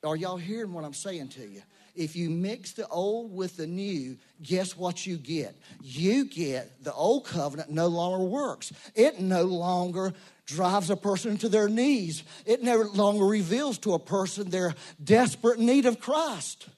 [0.03, 1.61] Are y'all hearing what I'm saying to you?
[1.95, 5.55] If you mix the old with the new, guess what you get?
[5.81, 8.71] You get the old covenant no longer works.
[8.95, 10.13] It no longer
[10.45, 12.23] drives a person to their knees.
[12.45, 16.69] It no longer reveals to a person their desperate need of Christ.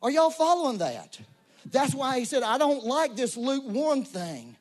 [0.00, 1.18] Are y'all following that?
[1.70, 4.56] That's why he said, I don't like this lukewarm thing.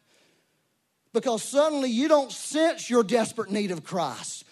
[1.13, 4.45] Because suddenly you don't sense your desperate need of Christ.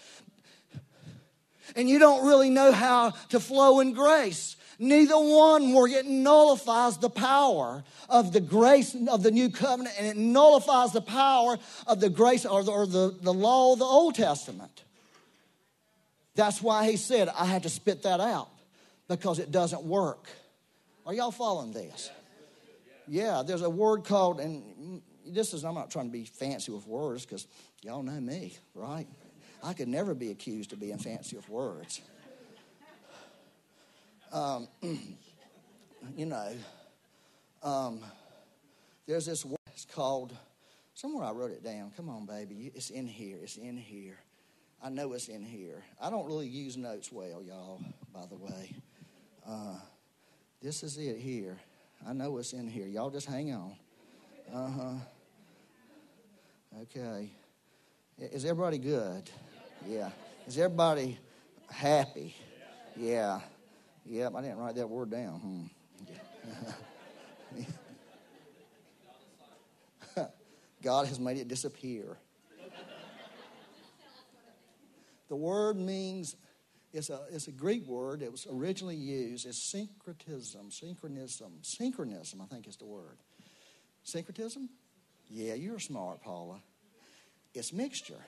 [1.76, 4.56] And you don't really know how to flow in grace.
[4.80, 5.88] Neither one more.
[5.88, 11.02] It nullifies the power of the grace of the new covenant and it nullifies the
[11.02, 14.84] power of the grace or the, or the, the law of the Old Testament.
[16.36, 18.50] That's why he said, I had to spit that out
[19.08, 20.30] because it doesn't work.
[21.06, 22.10] Are y'all following this?
[23.08, 26.88] Yeah, there's a word called, and this is, I'm not trying to be fancy with
[26.88, 27.46] words because
[27.82, 29.08] y'all know me, right?
[29.64, 32.02] I could never be accused of being fancy with words.
[34.32, 34.68] Um,
[36.16, 36.52] you know,
[37.64, 38.00] um,
[39.06, 40.36] there's this word it's called,
[40.94, 41.92] somewhere I wrote it down.
[41.96, 42.72] Come on, baby.
[42.74, 43.40] It's in here.
[43.42, 44.18] It's in here.
[44.84, 45.84] I know it's in here.
[46.00, 47.82] I don't really use notes well, y'all,
[48.14, 48.76] by the way.
[49.48, 49.76] Uh,
[50.62, 51.58] this is it here.
[52.08, 52.88] I know it's in here.
[52.88, 53.76] Y'all just hang on.
[54.54, 54.94] Uh huh.
[56.82, 57.32] Okay.
[58.18, 59.30] Is everybody good?
[59.88, 60.10] Yeah.
[60.48, 61.20] Is everybody
[61.70, 62.36] happy?
[62.96, 63.42] Yeah.
[64.06, 65.40] Yep, I didn't write that word down.
[65.40, 65.64] Hmm.
[70.82, 72.18] God has made it disappear.
[75.30, 76.36] the word means
[76.94, 78.22] it's a, it's a Greek word.
[78.22, 81.60] It was originally used as syncretism, synchronism.
[81.62, 83.18] Synchronism, I think is the word.
[84.04, 84.70] Syncretism?
[85.30, 86.60] Yeah, you're smart, Paula.
[87.54, 88.26] It's mixture.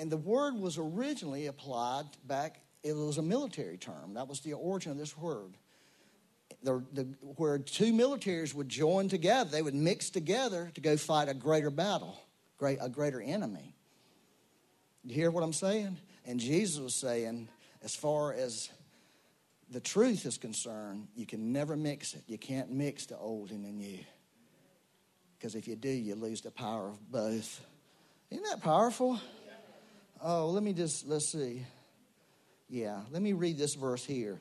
[0.00, 4.14] And the word was originally applied back it was a military term.
[4.14, 5.58] That was the origin of this word.
[6.62, 7.02] The, the,
[7.36, 11.68] where two militaries would join together, they would mix together to go fight a greater
[11.68, 12.18] battle,
[12.56, 13.74] great, a greater enemy.
[15.04, 15.98] You hear what I'm saying?
[16.24, 17.48] And Jesus was saying,
[17.84, 18.70] as far as
[19.70, 22.22] the truth is concerned, you can never mix it.
[22.26, 23.98] You can't mix the old and the new.
[25.38, 27.60] Because if you do, you lose the power of both.
[28.30, 29.20] Isn't that powerful?
[30.22, 31.64] Oh, let me just, let's see.
[32.68, 34.38] Yeah, let me read this verse here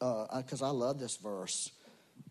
[0.00, 1.70] because uh, I love this verse.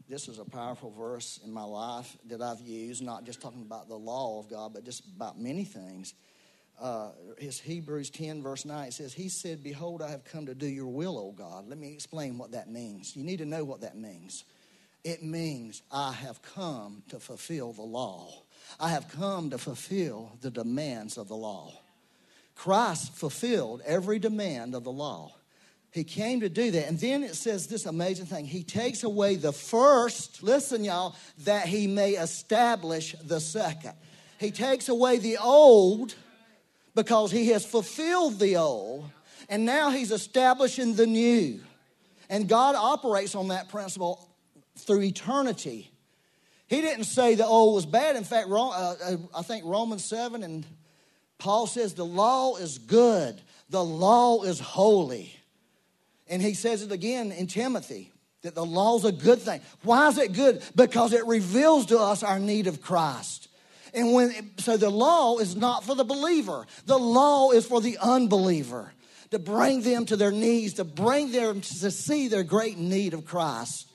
[0.10, 3.88] This is a powerful verse in my life that I've used, not just talking about
[3.88, 6.14] the law of God, but just about many things.
[6.80, 8.90] Uh, it's Hebrews 10, verse 9.
[8.90, 11.70] It says, He said, Behold, I have come to do your will, O God.
[11.70, 13.16] Let me explain what that means.
[13.16, 14.44] You need to know what that means.
[15.06, 18.44] It means I have come to fulfill the law.
[18.78, 21.72] I have come to fulfill the demands of the law.
[22.64, 25.36] Christ fulfilled every demand of the law.
[25.92, 26.88] He came to do that.
[26.88, 31.68] And then it says this amazing thing He takes away the first, listen, y'all, that
[31.68, 33.96] He may establish the second.
[34.40, 36.16] He takes away the old
[36.96, 39.10] because He has fulfilled the old,
[39.50, 41.60] and now He's establishing the new.
[42.30, 44.26] And God operates on that principle
[44.78, 45.92] through eternity.
[46.68, 48.16] He didn't say the old was bad.
[48.16, 50.66] In fact, uh, uh, I think Romans 7 and
[51.44, 55.36] Paul says the law is good, the law is holy.
[56.30, 59.60] And he says it again in Timothy that the law is a good thing.
[59.82, 60.64] Why is it good?
[60.74, 63.50] Because it reveals to us our need of Christ.
[63.94, 66.66] And when so the law is not for the believer.
[66.86, 68.94] The law is for the unbeliever
[69.32, 73.26] to bring them to their knees, to bring them to see their great need of
[73.26, 73.90] Christ.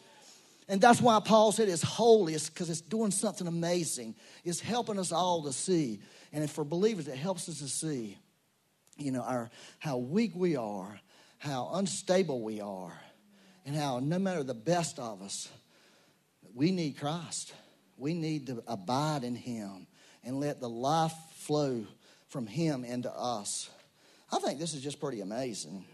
[0.69, 4.17] And that's why Paul said it's holy, it's because it's doing something amazing.
[4.45, 6.01] It's helping us all to see
[6.33, 8.19] and for believers, it helps us to see,
[8.97, 11.01] you know, our, how weak we are,
[11.39, 12.93] how unstable we are,
[13.65, 15.49] and how no matter the best of us,
[16.55, 17.55] we need Christ.
[17.97, 19.87] We need to abide in Him
[20.25, 21.85] and let the life flow
[22.29, 23.71] from Him into us.
[24.31, 25.85] I think this is just pretty amazing.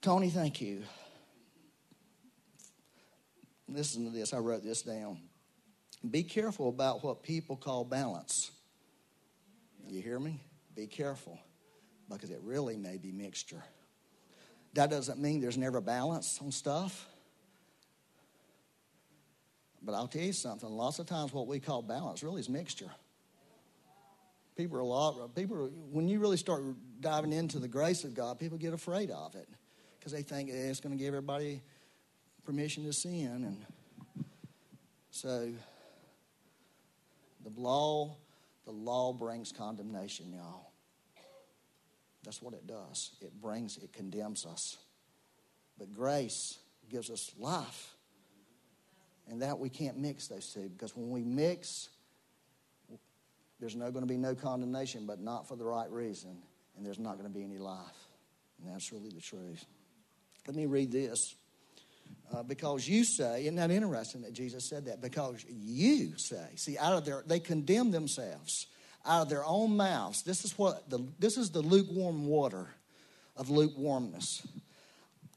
[0.00, 0.82] Tony, thank you.
[3.68, 4.32] Listen to this.
[4.32, 5.18] I wrote this down.
[6.08, 8.50] Be careful about what people call balance.
[9.88, 10.40] You hear me?
[10.74, 11.38] Be careful
[12.10, 13.62] because it really may be mixture.
[14.74, 17.06] That doesn't mean there's never balance on stuff.
[19.82, 20.68] But I'll tell you something.
[20.68, 22.90] Lots of times, what we call balance really is mixture.
[24.56, 25.34] People are a lot.
[25.34, 26.62] People, when you really start
[27.00, 29.48] diving into the grace of God, people get afraid of it
[29.98, 31.62] because they think it's going to give everybody
[32.44, 33.66] permission to sin, and
[35.10, 35.52] so
[37.44, 38.16] the law,
[38.68, 40.72] the law brings condemnation, y'all.
[42.22, 43.12] That's what it does.
[43.22, 44.76] It brings, it condemns us.
[45.78, 46.58] But grace
[46.90, 47.94] gives us life.
[49.26, 51.88] And that we can't mix those two because when we mix,
[53.58, 56.36] there's no going to be no condemnation, but not for the right reason.
[56.76, 57.96] And there's not going to be any life.
[58.60, 59.64] And that's really the truth.
[60.46, 61.34] Let me read this.
[62.32, 65.00] Uh, because you say, isn't that interesting that Jesus said that?
[65.00, 68.66] Because you say, see, out of their, they condemn themselves
[69.06, 70.22] out of their own mouths.
[70.22, 72.68] This is what the, this is the lukewarm water
[73.34, 74.46] of lukewarmness.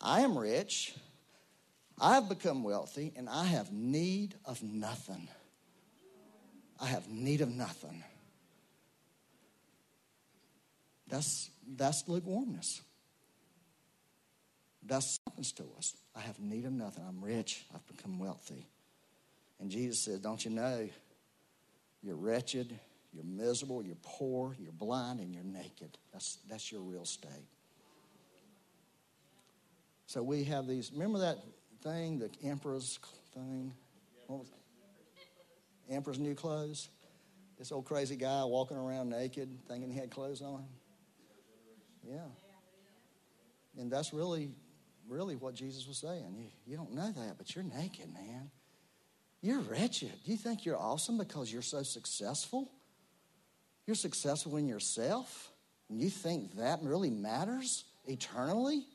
[0.01, 0.93] I am rich,
[1.99, 5.29] I have become wealthy, and I have need of nothing.
[6.79, 8.03] I have need of nothing.
[11.07, 12.81] That's, that's lukewarmness.
[14.83, 15.95] That's happens to us.
[16.15, 17.03] I have need of nothing.
[17.07, 17.63] I'm rich.
[17.73, 18.67] I've become wealthy.
[19.59, 20.89] And Jesus says, Don't you know?
[22.03, 22.79] You're wretched,
[23.13, 25.97] you're miserable, you're poor, you're blind, and you're naked.
[26.11, 27.47] That's, that's your real state.
[30.07, 30.91] So we have these.
[30.91, 31.37] Remember that
[31.83, 32.99] thing, the emperor's
[33.33, 33.73] thing?
[35.89, 36.89] Emperor's new clothes?
[37.59, 40.65] This old crazy guy walking around naked, thinking he had clothes on.
[42.09, 42.17] Yeah.
[43.77, 44.49] And that's really
[45.11, 46.33] really what Jesus was saying.
[46.37, 48.49] You, you don't know that, but you're naked, man.
[49.41, 50.13] You're wretched.
[50.23, 52.71] Do you think you're awesome because you're so successful?
[53.85, 55.51] You're successful in yourself?
[55.89, 58.85] And you think that really matters eternally?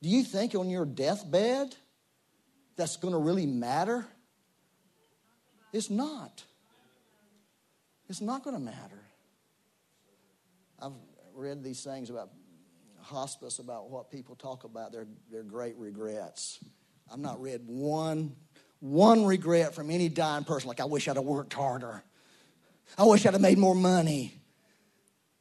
[0.00, 1.76] Do you think on your deathbed
[2.76, 4.06] that's going to really matter?
[5.72, 6.42] It's not.
[8.08, 9.00] It's not going to matter.
[10.80, 10.92] I've
[11.34, 12.30] read these things about
[13.02, 16.58] hospice about what people talk about their, their great regrets.
[17.12, 18.34] I've not read one,
[18.80, 22.02] one regret from any dying person like, I wish I'd have worked harder.
[22.96, 24.34] I wish I'd have made more money.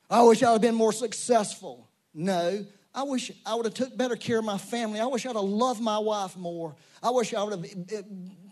[0.09, 1.87] I wish I'd have been more successful.
[2.13, 4.99] No, I wish I would have took better care of my family.
[4.99, 6.75] I wish I'd have loved my wife more.
[7.01, 8.01] I wish I would have eh,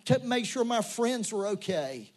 [0.08, 2.12] eh, made sure my friends were okay.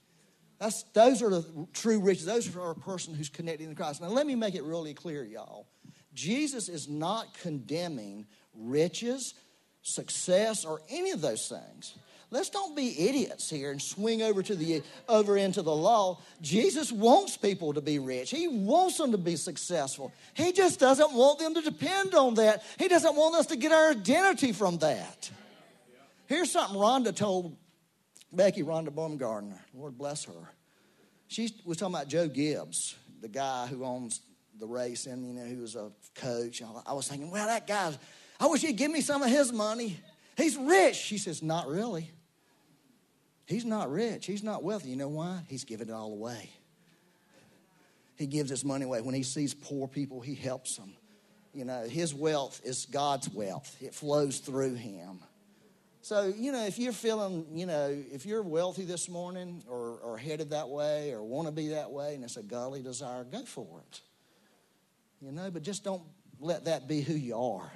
[0.58, 2.24] That's, those are the true riches.
[2.24, 4.00] Those are a person who's connected to Christ.
[4.00, 5.66] Now, let me make it really clear, y'all.
[6.14, 9.34] Jesus is not condemning riches,
[9.82, 11.94] success, or any of those things.
[12.30, 16.18] Let's don't be idiots here and swing over to the over into the law.
[16.40, 18.30] Jesus wants people to be rich.
[18.30, 20.14] He wants them to be successful.
[20.32, 22.64] He just doesn't want them to depend on that.
[22.78, 25.30] He doesn't want us to get our identity from that.
[26.26, 27.54] Here's something Rhonda told
[28.32, 29.58] Becky, Rhonda Baumgardner.
[29.74, 30.54] Lord bless her.
[31.28, 34.22] She was talking about Joe Gibbs, the guy who owns
[34.58, 36.62] the race and you know he was a coach.
[36.86, 37.92] I was thinking, well, that guy,
[38.38, 39.98] I wish he'd give me some of his money.
[40.36, 40.96] He's rich.
[40.96, 42.10] She says, not really.
[43.46, 44.26] He's not rich.
[44.26, 44.90] He's not wealthy.
[44.90, 45.40] You know why?
[45.48, 46.50] He's giving it all away.
[48.16, 49.00] He gives his money away.
[49.00, 50.94] When he sees poor people, he helps them.
[51.52, 53.76] You know, his wealth is God's wealth.
[53.80, 55.18] It flows through him.
[56.00, 60.18] So, you know, if you're feeling, you know, if you're wealthy this morning or, or
[60.18, 63.44] headed that way or want to be that way and it's a godly desire, go
[63.44, 64.00] for it
[65.22, 66.02] you know, but just don't
[66.40, 67.70] let that be who you are.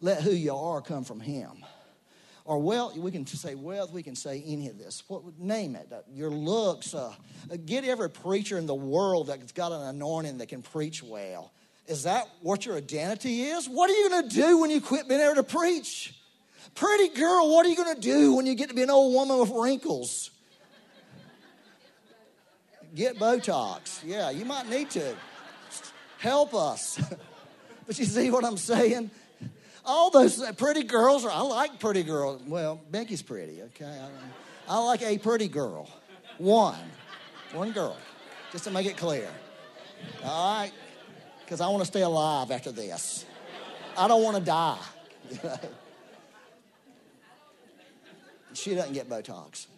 [0.00, 1.64] Let who you are come from Him.
[2.46, 5.04] Or wealth, we can say wealth, we can say any of this.
[5.06, 5.92] What, name it.
[6.12, 6.94] Your looks.
[6.94, 7.12] Uh,
[7.66, 11.52] get every preacher in the world that's got an anointing that can preach well.
[11.86, 13.68] Is that what your identity is?
[13.68, 16.14] What are you going to do when you quit being able to preach?
[16.74, 19.12] Pretty girl, what are you going to do when you get to be an old
[19.12, 20.30] woman with wrinkles?
[22.94, 24.00] Get Botox.
[24.04, 25.14] Yeah, you might need to.
[26.20, 27.00] Help us.
[27.86, 29.10] but you see what I'm saying?
[29.86, 32.42] All those pretty girls are, I like pretty girls.
[32.46, 33.98] Well, Becky's pretty, okay?
[34.68, 35.88] I, I like a pretty girl.
[36.36, 36.78] One.
[37.54, 37.96] One girl.
[38.52, 39.28] Just to make it clear.
[40.22, 40.72] All right?
[41.42, 43.24] Because I want to stay alive after this.
[43.96, 44.78] I don't want to die.
[48.52, 49.68] she doesn't get Botox.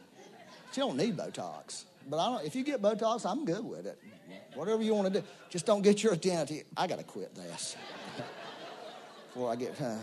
[0.73, 1.85] She don't need Botox.
[2.11, 3.97] But I don't, if you get Botox, I'm good with it.
[4.55, 5.27] Whatever you want to do.
[5.49, 6.65] Just don't get your identity.
[6.77, 7.77] I got to quit this
[9.29, 9.81] before I get.
[9.81, 9.97] Uh,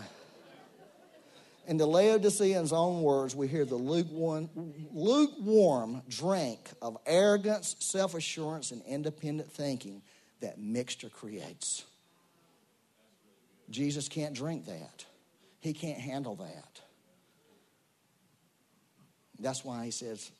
[1.66, 4.50] in the Laodiceans' own words, we hear the lukewarm,
[4.92, 10.02] lukewarm drink of arrogance, self assurance, and independent thinking
[10.40, 11.84] that mixture creates.
[13.70, 15.04] Jesus can't drink that,
[15.60, 16.80] he can't handle that.
[19.38, 20.30] That's why he says,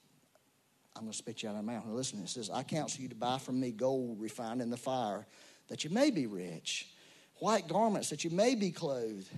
[0.97, 1.84] I'm going to spit you out of my mouth.
[1.86, 5.26] Listen, it says, I counsel you to buy from me gold refined in the fire,
[5.68, 6.88] that you may be rich,
[7.36, 9.28] white garments, that you may be clothed,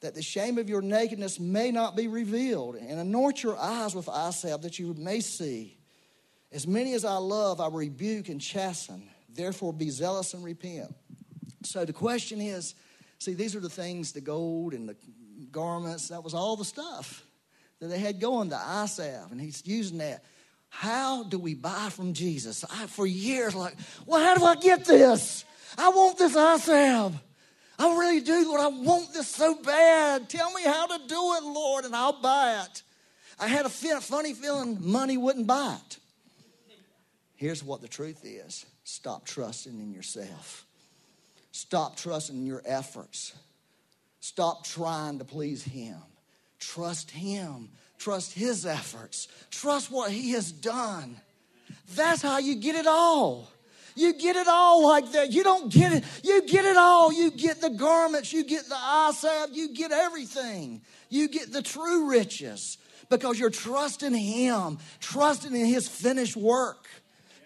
[0.00, 4.08] that the shame of your nakedness may not be revealed, and anoint your eyes with
[4.08, 5.76] eye salve, that you may see.
[6.52, 9.08] As many as I love, I rebuke and chasten.
[9.28, 10.94] Therefore, be zealous and repent.
[11.62, 12.74] So the question is
[13.18, 14.96] see, these are the things the gold and the
[15.50, 17.24] garments, that was all the stuff
[17.80, 20.24] that they had going, the eye salve, and he's using that.
[20.78, 22.62] How do we buy from Jesus?
[22.70, 23.74] I, for years, like,
[24.04, 25.46] well, how do I get this?
[25.78, 27.18] I want this salve.
[27.78, 28.60] I really do, Lord.
[28.60, 30.28] I want this so bad.
[30.28, 32.82] Tell me how to do it, Lord, and I'll buy it.
[33.40, 35.98] I had a funny feeling money wouldn't buy it.
[37.36, 40.66] Here's what the truth is stop trusting in yourself,
[41.52, 43.32] stop trusting in your efforts,
[44.20, 45.96] stop trying to please Him.
[46.72, 47.68] Trust Him.
[47.98, 49.28] Trust His efforts.
[49.50, 51.16] Trust what He has done.
[51.94, 53.48] That's how you get it all.
[53.94, 55.32] You get it all like that.
[55.32, 56.04] You don't get it.
[56.22, 57.12] You get it all.
[57.12, 58.32] You get the garments.
[58.32, 59.50] You get the eye salve.
[59.52, 60.82] You get everything.
[61.08, 66.86] You get the true riches because you're trusting Him, trusting in His finished work,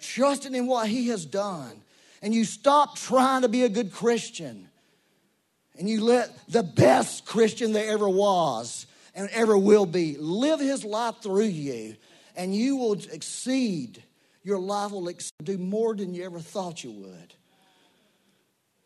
[0.01, 1.83] trusting in what He has done.
[2.23, 4.71] And you stop trying to be a good Christian
[5.81, 10.17] and you let the best Christian there ever was and ever will be.
[10.19, 11.97] Live his life through you,
[12.37, 14.03] and you will exceed.
[14.43, 15.11] Your life will
[15.43, 17.35] do more than you ever thought you would.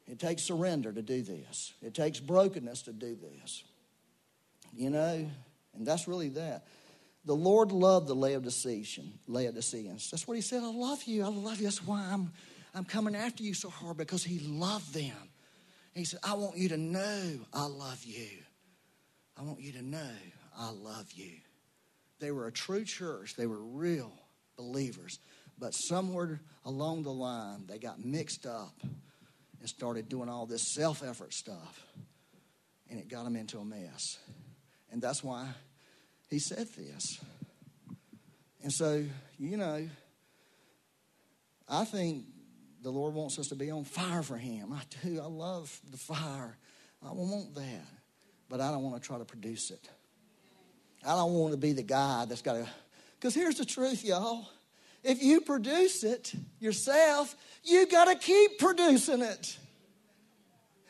[0.06, 3.64] It takes surrender to do this, it takes brokenness to do this.
[4.76, 5.30] You know,
[5.76, 6.66] and that's really that.
[7.24, 10.10] The Lord loved the Laodicean, Laodiceans.
[10.10, 10.62] That's what he said.
[10.62, 11.24] I love you.
[11.24, 11.64] I love you.
[11.64, 12.32] That's why I'm,
[12.74, 15.16] I'm coming after you so hard because he loved them.
[15.94, 18.28] He said, I want you to know I love you.
[19.36, 20.10] I want you to know
[20.56, 21.32] I love you.
[22.20, 24.12] They were a true church, they were real
[24.56, 25.18] believers.
[25.58, 28.74] But somewhere along the line, they got mixed up
[29.60, 31.86] and started doing all this self effort stuff.
[32.90, 34.18] And it got them into a mess.
[34.90, 35.48] And that's why
[36.28, 37.20] he said this.
[38.62, 39.04] And so,
[39.38, 39.88] you know,
[41.68, 42.24] I think
[42.82, 44.72] the Lord wants us to be on fire for Him.
[44.72, 45.20] I do.
[45.20, 46.56] I love the fire.
[47.02, 47.86] I want that
[48.48, 49.88] but I don't want to try to produce it.
[51.06, 52.66] I don't want to be the guy that's got to.
[53.18, 54.48] Because here's the truth, y'all.
[55.02, 59.58] If you produce it yourself, you got to keep producing it.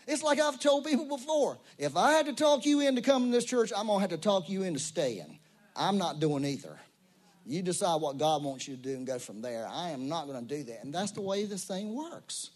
[0.06, 1.58] It's like I've told people before.
[1.78, 4.10] If I had to talk you into coming to this church, I'm going to have
[4.10, 5.38] to talk you into staying.
[5.74, 6.78] I'm not doing either.
[7.46, 9.66] You decide what God wants you to do and go from there.
[9.68, 10.84] I am not going to do that.
[10.84, 12.50] And that's the way this thing works.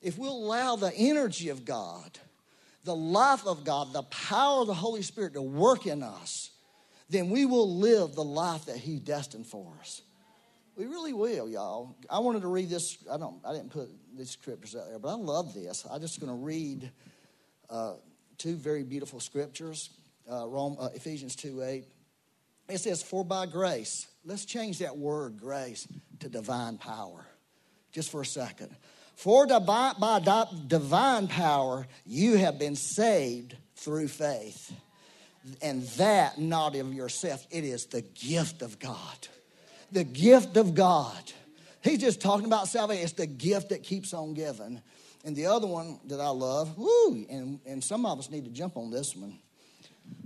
[0.00, 2.18] If we'll allow the energy of God
[2.84, 6.50] the life of God, the power of the Holy Spirit to work in us,
[7.08, 10.02] then we will live the life that He destined for us.
[10.76, 11.96] We really will, y'all.
[12.08, 12.98] I wanted to read this.
[13.12, 13.40] I don't.
[13.44, 15.84] I didn't put these scriptures out there, but I love this.
[15.90, 16.90] I'm just going to read
[17.68, 17.94] uh,
[18.38, 19.90] two very beautiful scriptures.
[20.30, 21.86] Uh, Rome, uh, Ephesians two eight.
[22.68, 25.88] It says, "For by grace." Let's change that word "grace"
[26.20, 27.26] to divine power,
[27.92, 28.74] just for a second.
[29.20, 29.92] For by
[30.66, 34.72] divine power you have been saved through faith.
[35.60, 39.28] And that not of yourself, it is the gift of God.
[39.92, 41.32] The gift of God.
[41.82, 43.04] He's just talking about salvation.
[43.04, 44.80] It's the gift that keeps on giving.
[45.22, 48.50] And the other one that I love, woo, and, and some of us need to
[48.50, 49.38] jump on this one.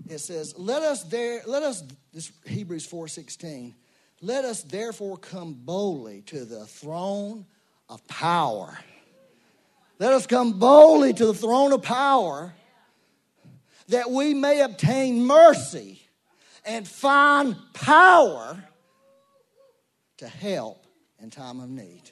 [0.08, 1.82] It says, Let us there, let us,
[2.12, 3.74] this Hebrews 4:16,
[4.22, 7.46] let us therefore come boldly to the throne
[7.88, 8.78] of power.
[9.98, 12.52] Let us come boldly to the throne of power
[13.88, 16.00] that we may obtain mercy
[16.64, 18.62] and find power
[20.18, 20.86] to help
[21.20, 22.02] in time of need.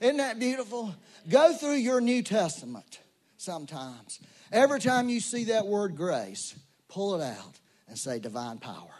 [0.00, 0.94] Isn't that beautiful?
[1.28, 3.00] Go through your New Testament
[3.38, 4.20] sometimes.
[4.52, 6.54] Every time you see that word grace,
[6.88, 7.58] pull it out
[7.88, 8.90] and say divine power.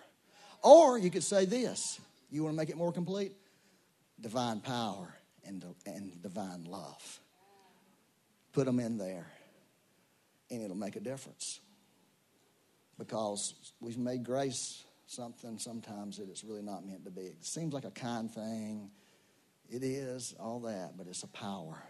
[0.63, 2.01] Or you could say this.
[2.31, 3.33] You want to make it more complete?
[4.21, 5.16] Divine power
[5.47, 7.21] and, and divine love.
[8.53, 9.27] Put them in there,
[10.51, 11.61] and it'll make a difference.
[12.99, 17.23] Because we've made grace something sometimes that it's really not meant to be.
[17.23, 18.91] It seems like a kind thing.
[19.71, 21.83] It is, all that, but it's a power.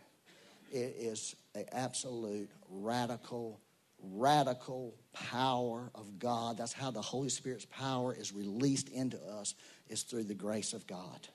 [0.72, 3.60] It is an absolute radical,
[4.02, 6.58] radical power of God.
[6.58, 9.54] That's how the Holy Spirit's power is released into us,
[9.88, 11.28] is through the grace of God.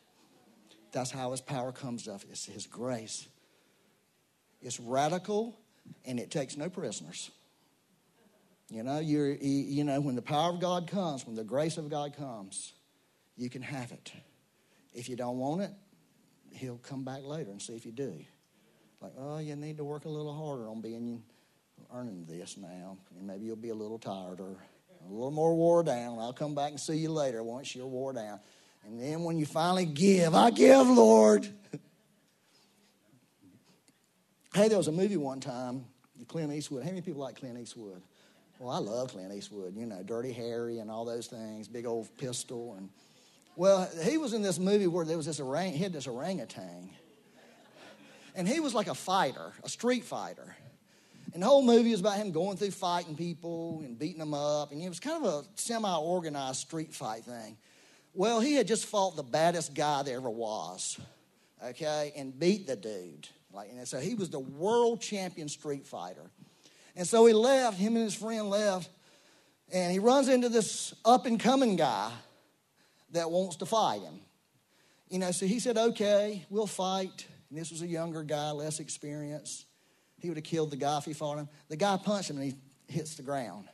[0.92, 2.22] That's how his power comes up.
[2.30, 3.28] It's his grace.
[4.62, 5.58] It's radical
[6.06, 7.32] and it takes no prisoners.
[8.70, 11.90] You know, you're, you know, when the power of God comes, when the grace of
[11.90, 12.74] God comes,
[13.36, 14.12] you can have it.
[14.94, 15.72] If you don't want it,
[16.54, 18.14] He'll come back later and see if you do.
[19.02, 21.24] Like, oh, you need to work a little harder on being
[21.94, 22.98] earning this now.
[23.18, 24.58] And maybe you'll be a little tired or
[25.06, 26.20] a little more wore down.
[26.20, 28.40] I'll come back and see you later once you're wore down.
[28.86, 31.48] And then when you finally give, I give, Lord.
[34.54, 35.86] hey, there was a movie one time,
[36.28, 36.84] Clint Eastwood.
[36.84, 38.02] How many people like Clint Eastwood?
[38.60, 42.16] Well, I love Clint Eastwood, you know, Dirty Harry and all those things, big old
[42.18, 42.76] pistol.
[42.78, 42.90] And
[43.56, 46.90] well, he was in this movie where there was this orang, he had this orangutan.
[48.36, 50.56] And he was like a fighter, a street fighter.
[51.34, 54.72] And the whole movie was about him going through fighting people and beating them up.
[54.72, 57.58] And it was kind of a semi organized street fight thing.
[58.14, 61.00] Well, he had just fought the baddest guy there ever was,
[61.64, 63.28] okay, and beat the dude.
[63.54, 66.30] Like, and so he was the world champion street fighter.
[66.96, 68.90] And so he left, him and his friend left,
[69.72, 72.12] and he runs into this up and coming guy
[73.12, 74.20] that wants to fight him.
[75.10, 77.26] You know, so he said, okay, we'll fight.
[77.50, 79.66] And this was a younger guy, less experienced.
[80.20, 81.50] He would have killed the guy if he fought him.
[81.70, 82.56] The guy punched him and he
[82.88, 83.68] hits the ground.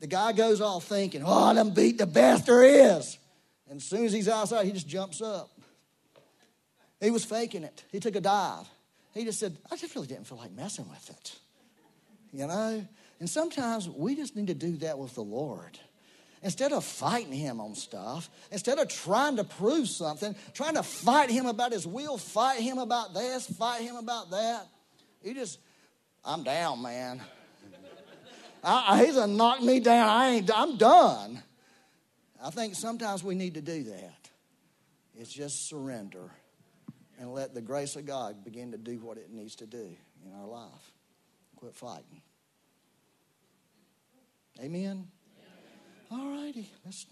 [0.00, 3.18] The guy goes off thinking, oh, I done beat the best there is.
[3.72, 5.50] And as soon as he's outside, he just jumps up.
[7.00, 7.82] He was faking it.
[7.90, 8.68] He took a dive.
[9.12, 11.38] He just said, I just really didn't feel like messing with it
[12.32, 12.84] you know?
[13.20, 15.78] And sometimes we just need to do that with the Lord.
[16.42, 21.30] Instead of fighting him on stuff, instead of trying to prove something, trying to fight
[21.30, 24.66] him about his will, fight him about this, fight him about that,
[25.22, 25.60] he just,
[26.24, 27.20] I'm down, man.
[28.64, 30.08] I, he's gonna knock me down.
[30.08, 31.42] I ain't, I'm done.
[32.42, 34.30] I think sometimes we need to do that.
[35.14, 36.30] It's just surrender
[37.18, 40.32] and let the grace of God begin to do what it needs to do in
[40.40, 40.92] our life.
[41.56, 42.20] Quit fighting.
[44.60, 45.06] Amen?
[46.10, 46.68] All righty.
[46.84, 47.06] Let's,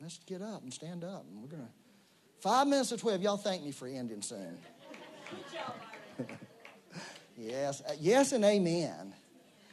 [0.00, 1.24] let's get up and stand up.
[1.30, 1.68] And we're to.
[2.40, 3.22] Five minutes to 12.
[3.22, 4.58] Y'all thank me for ending soon.
[7.38, 7.82] yes.
[7.98, 9.14] Yes, and amen.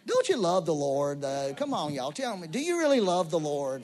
[0.06, 1.24] Don't you love the Lord?
[1.24, 2.12] Uh, come on, y'all.
[2.12, 2.48] Tell me.
[2.48, 3.84] Do you really love the Lord?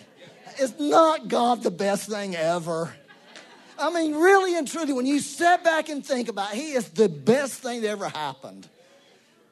[0.60, 2.94] Is not God the best thing ever?
[3.80, 6.90] I mean, really and truly, when you step back and think about it, He is
[6.90, 8.68] the best thing that ever happened.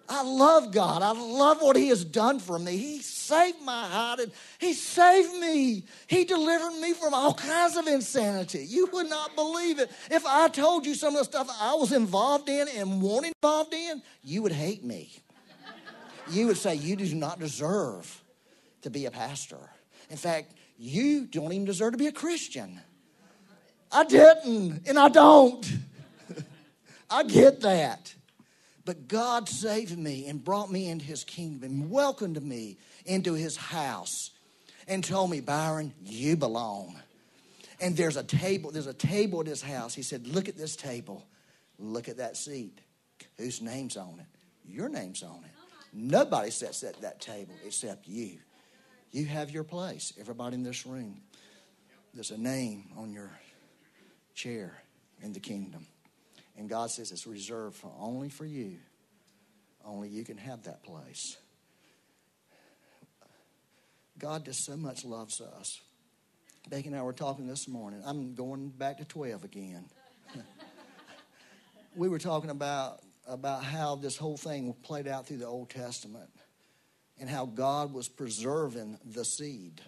[0.08, 1.02] I love God.
[1.02, 2.78] I love what He has done for me.
[2.78, 5.84] He saved my heart and He saved me.
[6.08, 8.66] He delivered me from all kinds of insanity.
[8.68, 9.92] You would not believe it.
[10.12, 13.74] If I told you some of the stuff I was involved in and wanted involved
[13.74, 15.12] in, you would hate me.
[16.30, 18.24] You would say, You do not deserve
[18.82, 19.60] to be a pastor.
[20.10, 22.80] In fact, you don't even deserve to be a Christian.
[23.92, 25.66] I didn't, and I don't.
[27.10, 28.14] I get that.
[28.84, 33.58] But God saved me and brought me into his kingdom and welcomed me into his
[33.58, 34.32] house
[34.88, 36.96] and told me, Byron, you belong.
[37.82, 39.94] And there's a table, there's a table at his house.
[39.94, 41.26] He said, Look at this table.
[41.80, 42.80] Look at that seat.
[43.38, 44.72] Whose name's on it?
[44.72, 45.55] Your name's on it.
[45.98, 48.40] Nobody sits at that table except you.
[49.12, 50.12] You have your place.
[50.20, 51.22] Everybody in this room,
[52.14, 53.32] there's a name on your
[54.34, 54.84] chair
[55.24, 55.88] in the kingdom.
[56.58, 58.78] And God says it's reserved for only for you.
[59.86, 61.38] Only you can have that place.
[64.18, 65.80] God just so much loves us.
[66.70, 68.02] Becky and I were talking this morning.
[68.06, 69.86] I'm going back to 12 again.
[71.96, 76.30] we were talking about, about how this whole thing played out through the Old Testament
[77.20, 79.82] and how God was preserving the seed,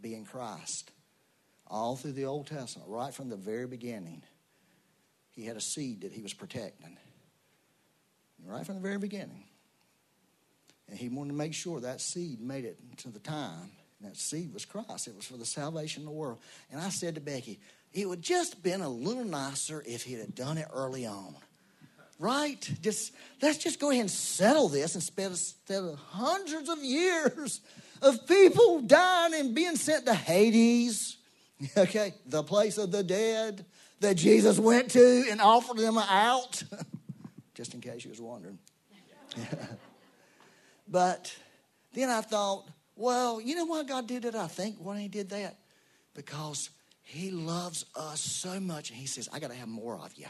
[0.00, 0.90] being Christ,
[1.66, 4.22] all through the Old Testament, right from the very beginning.
[5.32, 6.96] He had a seed that he was protecting.
[8.44, 9.44] Right from the very beginning.
[10.88, 13.70] And he wanted to make sure that seed made it to the time.
[14.00, 15.06] And that seed was Christ.
[15.06, 16.38] It was for the salvation of the world.
[16.70, 17.60] And I said to Becky,
[17.92, 21.36] it would just been a little nicer if he'd have done it early on.
[22.20, 22.60] Right?
[22.80, 23.12] Just
[23.42, 27.60] let's just go ahead and settle this instead of hundreds of years
[28.00, 31.16] of people dying and being sent to Hades.
[31.76, 33.66] Okay, the place of the dead
[34.00, 36.62] that Jesus went to and offered them out?
[37.54, 38.58] Just in case you was wondering.
[40.88, 41.36] but
[41.92, 42.66] then I thought,
[42.96, 45.58] well, you know why God did it, I think, when He did that?
[46.14, 46.70] because
[47.02, 48.90] He loves us so much.
[48.90, 50.26] And He says, I got to have more of you.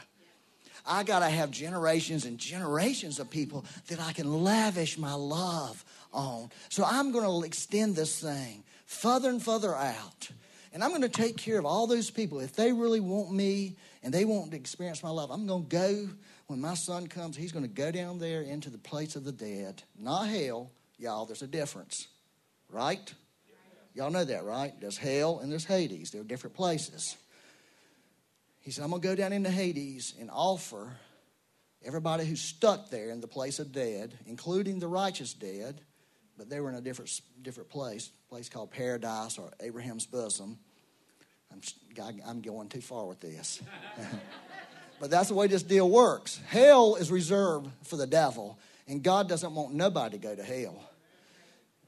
[0.85, 5.83] I got to have generations and generations of people that I can lavish my love
[6.13, 6.49] on.
[6.69, 10.29] So I'm going to extend this thing further and further out.
[10.73, 12.39] And I'm going to take care of all those people.
[12.39, 15.69] If they really want me and they want to experience my love, I'm going to
[15.69, 16.09] go
[16.47, 19.31] when my son comes, he's going to go down there into the place of the
[19.31, 19.83] dead.
[19.97, 20.69] Not hell.
[20.97, 22.07] Y'all, there's a difference,
[22.69, 23.13] right?
[23.93, 24.73] Y'all know that, right?
[24.79, 26.11] There's hell and there's Hades.
[26.11, 27.15] They're different places.
[28.61, 30.95] He said, I'm going to go down into Hades and offer
[31.83, 35.81] everybody who's stuck there in the place of dead, including the righteous dead,
[36.37, 40.59] but they were in a different, different place, place called paradise or Abraham's bosom.
[41.51, 41.61] I'm,
[42.25, 43.61] I'm going too far with this.
[44.99, 46.39] but that's the way this deal works.
[46.47, 50.87] Hell is reserved for the devil, and God doesn't want nobody to go to hell.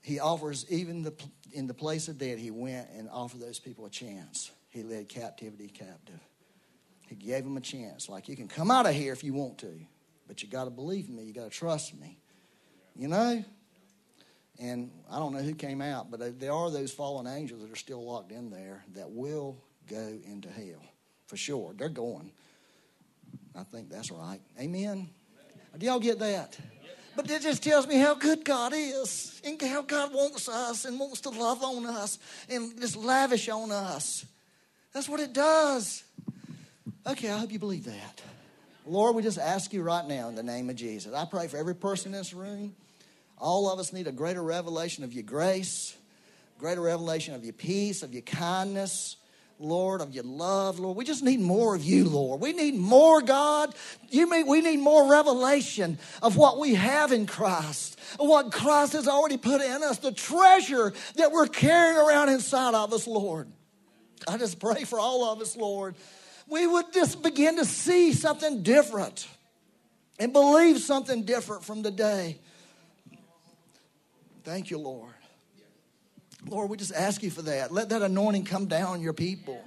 [0.02, 1.14] He offers, even the,
[1.54, 4.52] in the place of dead, he went and offered those people a chance.
[4.70, 6.20] He led captivity captive.
[7.14, 8.10] He gave him a chance.
[8.10, 9.72] Like, you can come out of here if you want to,
[10.28, 11.24] but you got to believe me.
[11.24, 12.18] You got to trust me.
[12.96, 13.46] You know?
[14.60, 17.76] And I don't know who came out, but there are those fallen angels that are
[17.76, 19.58] still locked in there that will
[19.88, 20.82] go into hell
[21.28, 21.76] for sure.
[21.78, 22.32] They're going.
[23.56, 24.40] I think that's right.
[24.60, 25.08] Amen.
[25.78, 26.58] Do y'all get that?
[27.16, 31.00] But it just tells me how good God is and how God wants us and
[31.00, 32.18] wants to love on us
[32.50, 34.26] and just lavish on us.
[34.94, 36.04] That's what it does.
[37.06, 38.22] Okay, I hope you believe that.
[38.86, 41.14] Lord, we just ask you right now in the name of Jesus.
[41.14, 42.76] I pray for every person in this room.
[43.38, 45.98] All of us need a greater revelation of your grace,
[46.60, 49.18] greater revelation of your peace, of your kindness,
[49.60, 50.96] Lord, of your love, Lord.
[50.96, 52.40] We just need more of you, Lord.
[52.40, 53.76] We need more, God.
[54.10, 59.10] You mean we need more revelation of what we have in Christ, what Christ has
[59.10, 63.50] already put in us, the treasure that we're carrying around inside of us, Lord.
[64.26, 65.96] I just pray for all of us, Lord
[66.48, 69.28] we would just begin to see something different
[70.20, 72.40] and believe something different from the day.
[74.44, 75.14] Thank you, Lord.
[76.48, 77.72] Lord, we just ask you for that.
[77.72, 79.64] Let that anointing come down on your people.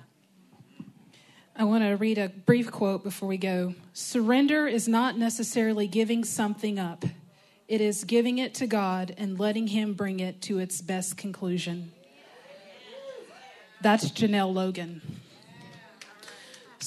[1.59, 3.74] I want to read a brief quote before we go.
[3.95, 7.05] Surrender is not necessarily giving something up,
[7.66, 11.93] it is giving it to God and letting Him bring it to its best conclusion.
[13.81, 15.01] That's Janelle Logan.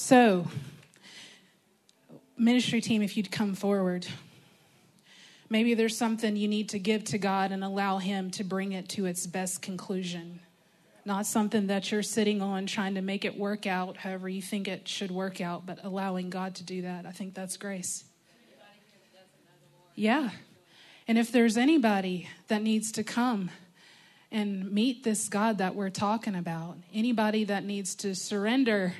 [0.00, 0.46] So,
[2.38, 4.06] ministry team, if you'd come forward.
[5.50, 8.88] Maybe there's something you need to give to God and allow Him to bring it
[8.88, 10.40] to its best conclusion.
[11.04, 14.68] Not something that you're sitting on trying to make it work out however you think
[14.68, 17.04] it should work out, but allowing God to do that.
[17.04, 18.04] I think that's grace.
[19.94, 20.30] Yeah.
[21.06, 23.50] And if there's anybody that needs to come
[24.32, 28.94] and meet this God that we're talking about, anybody that needs to surrender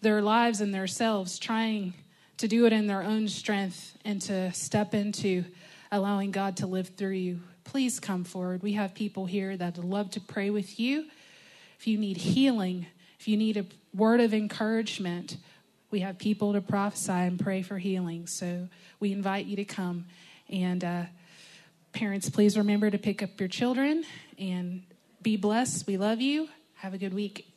[0.00, 1.94] their lives and themselves, trying
[2.38, 5.44] to do it in their own strength and to step into
[5.92, 8.62] allowing God to live through you, please come forward.
[8.62, 11.06] We have people here that love to pray with you.
[11.78, 12.86] If you need healing,
[13.18, 15.36] if you need a word of encouragement,
[15.90, 18.26] we have people to prophesy and pray for healing.
[18.26, 18.68] So
[19.00, 20.06] we invite you to come.
[20.48, 21.02] And uh,
[21.92, 24.04] parents, please remember to pick up your children
[24.38, 24.82] and
[25.22, 25.86] be blessed.
[25.86, 26.48] We love you.
[26.76, 27.49] Have a good week.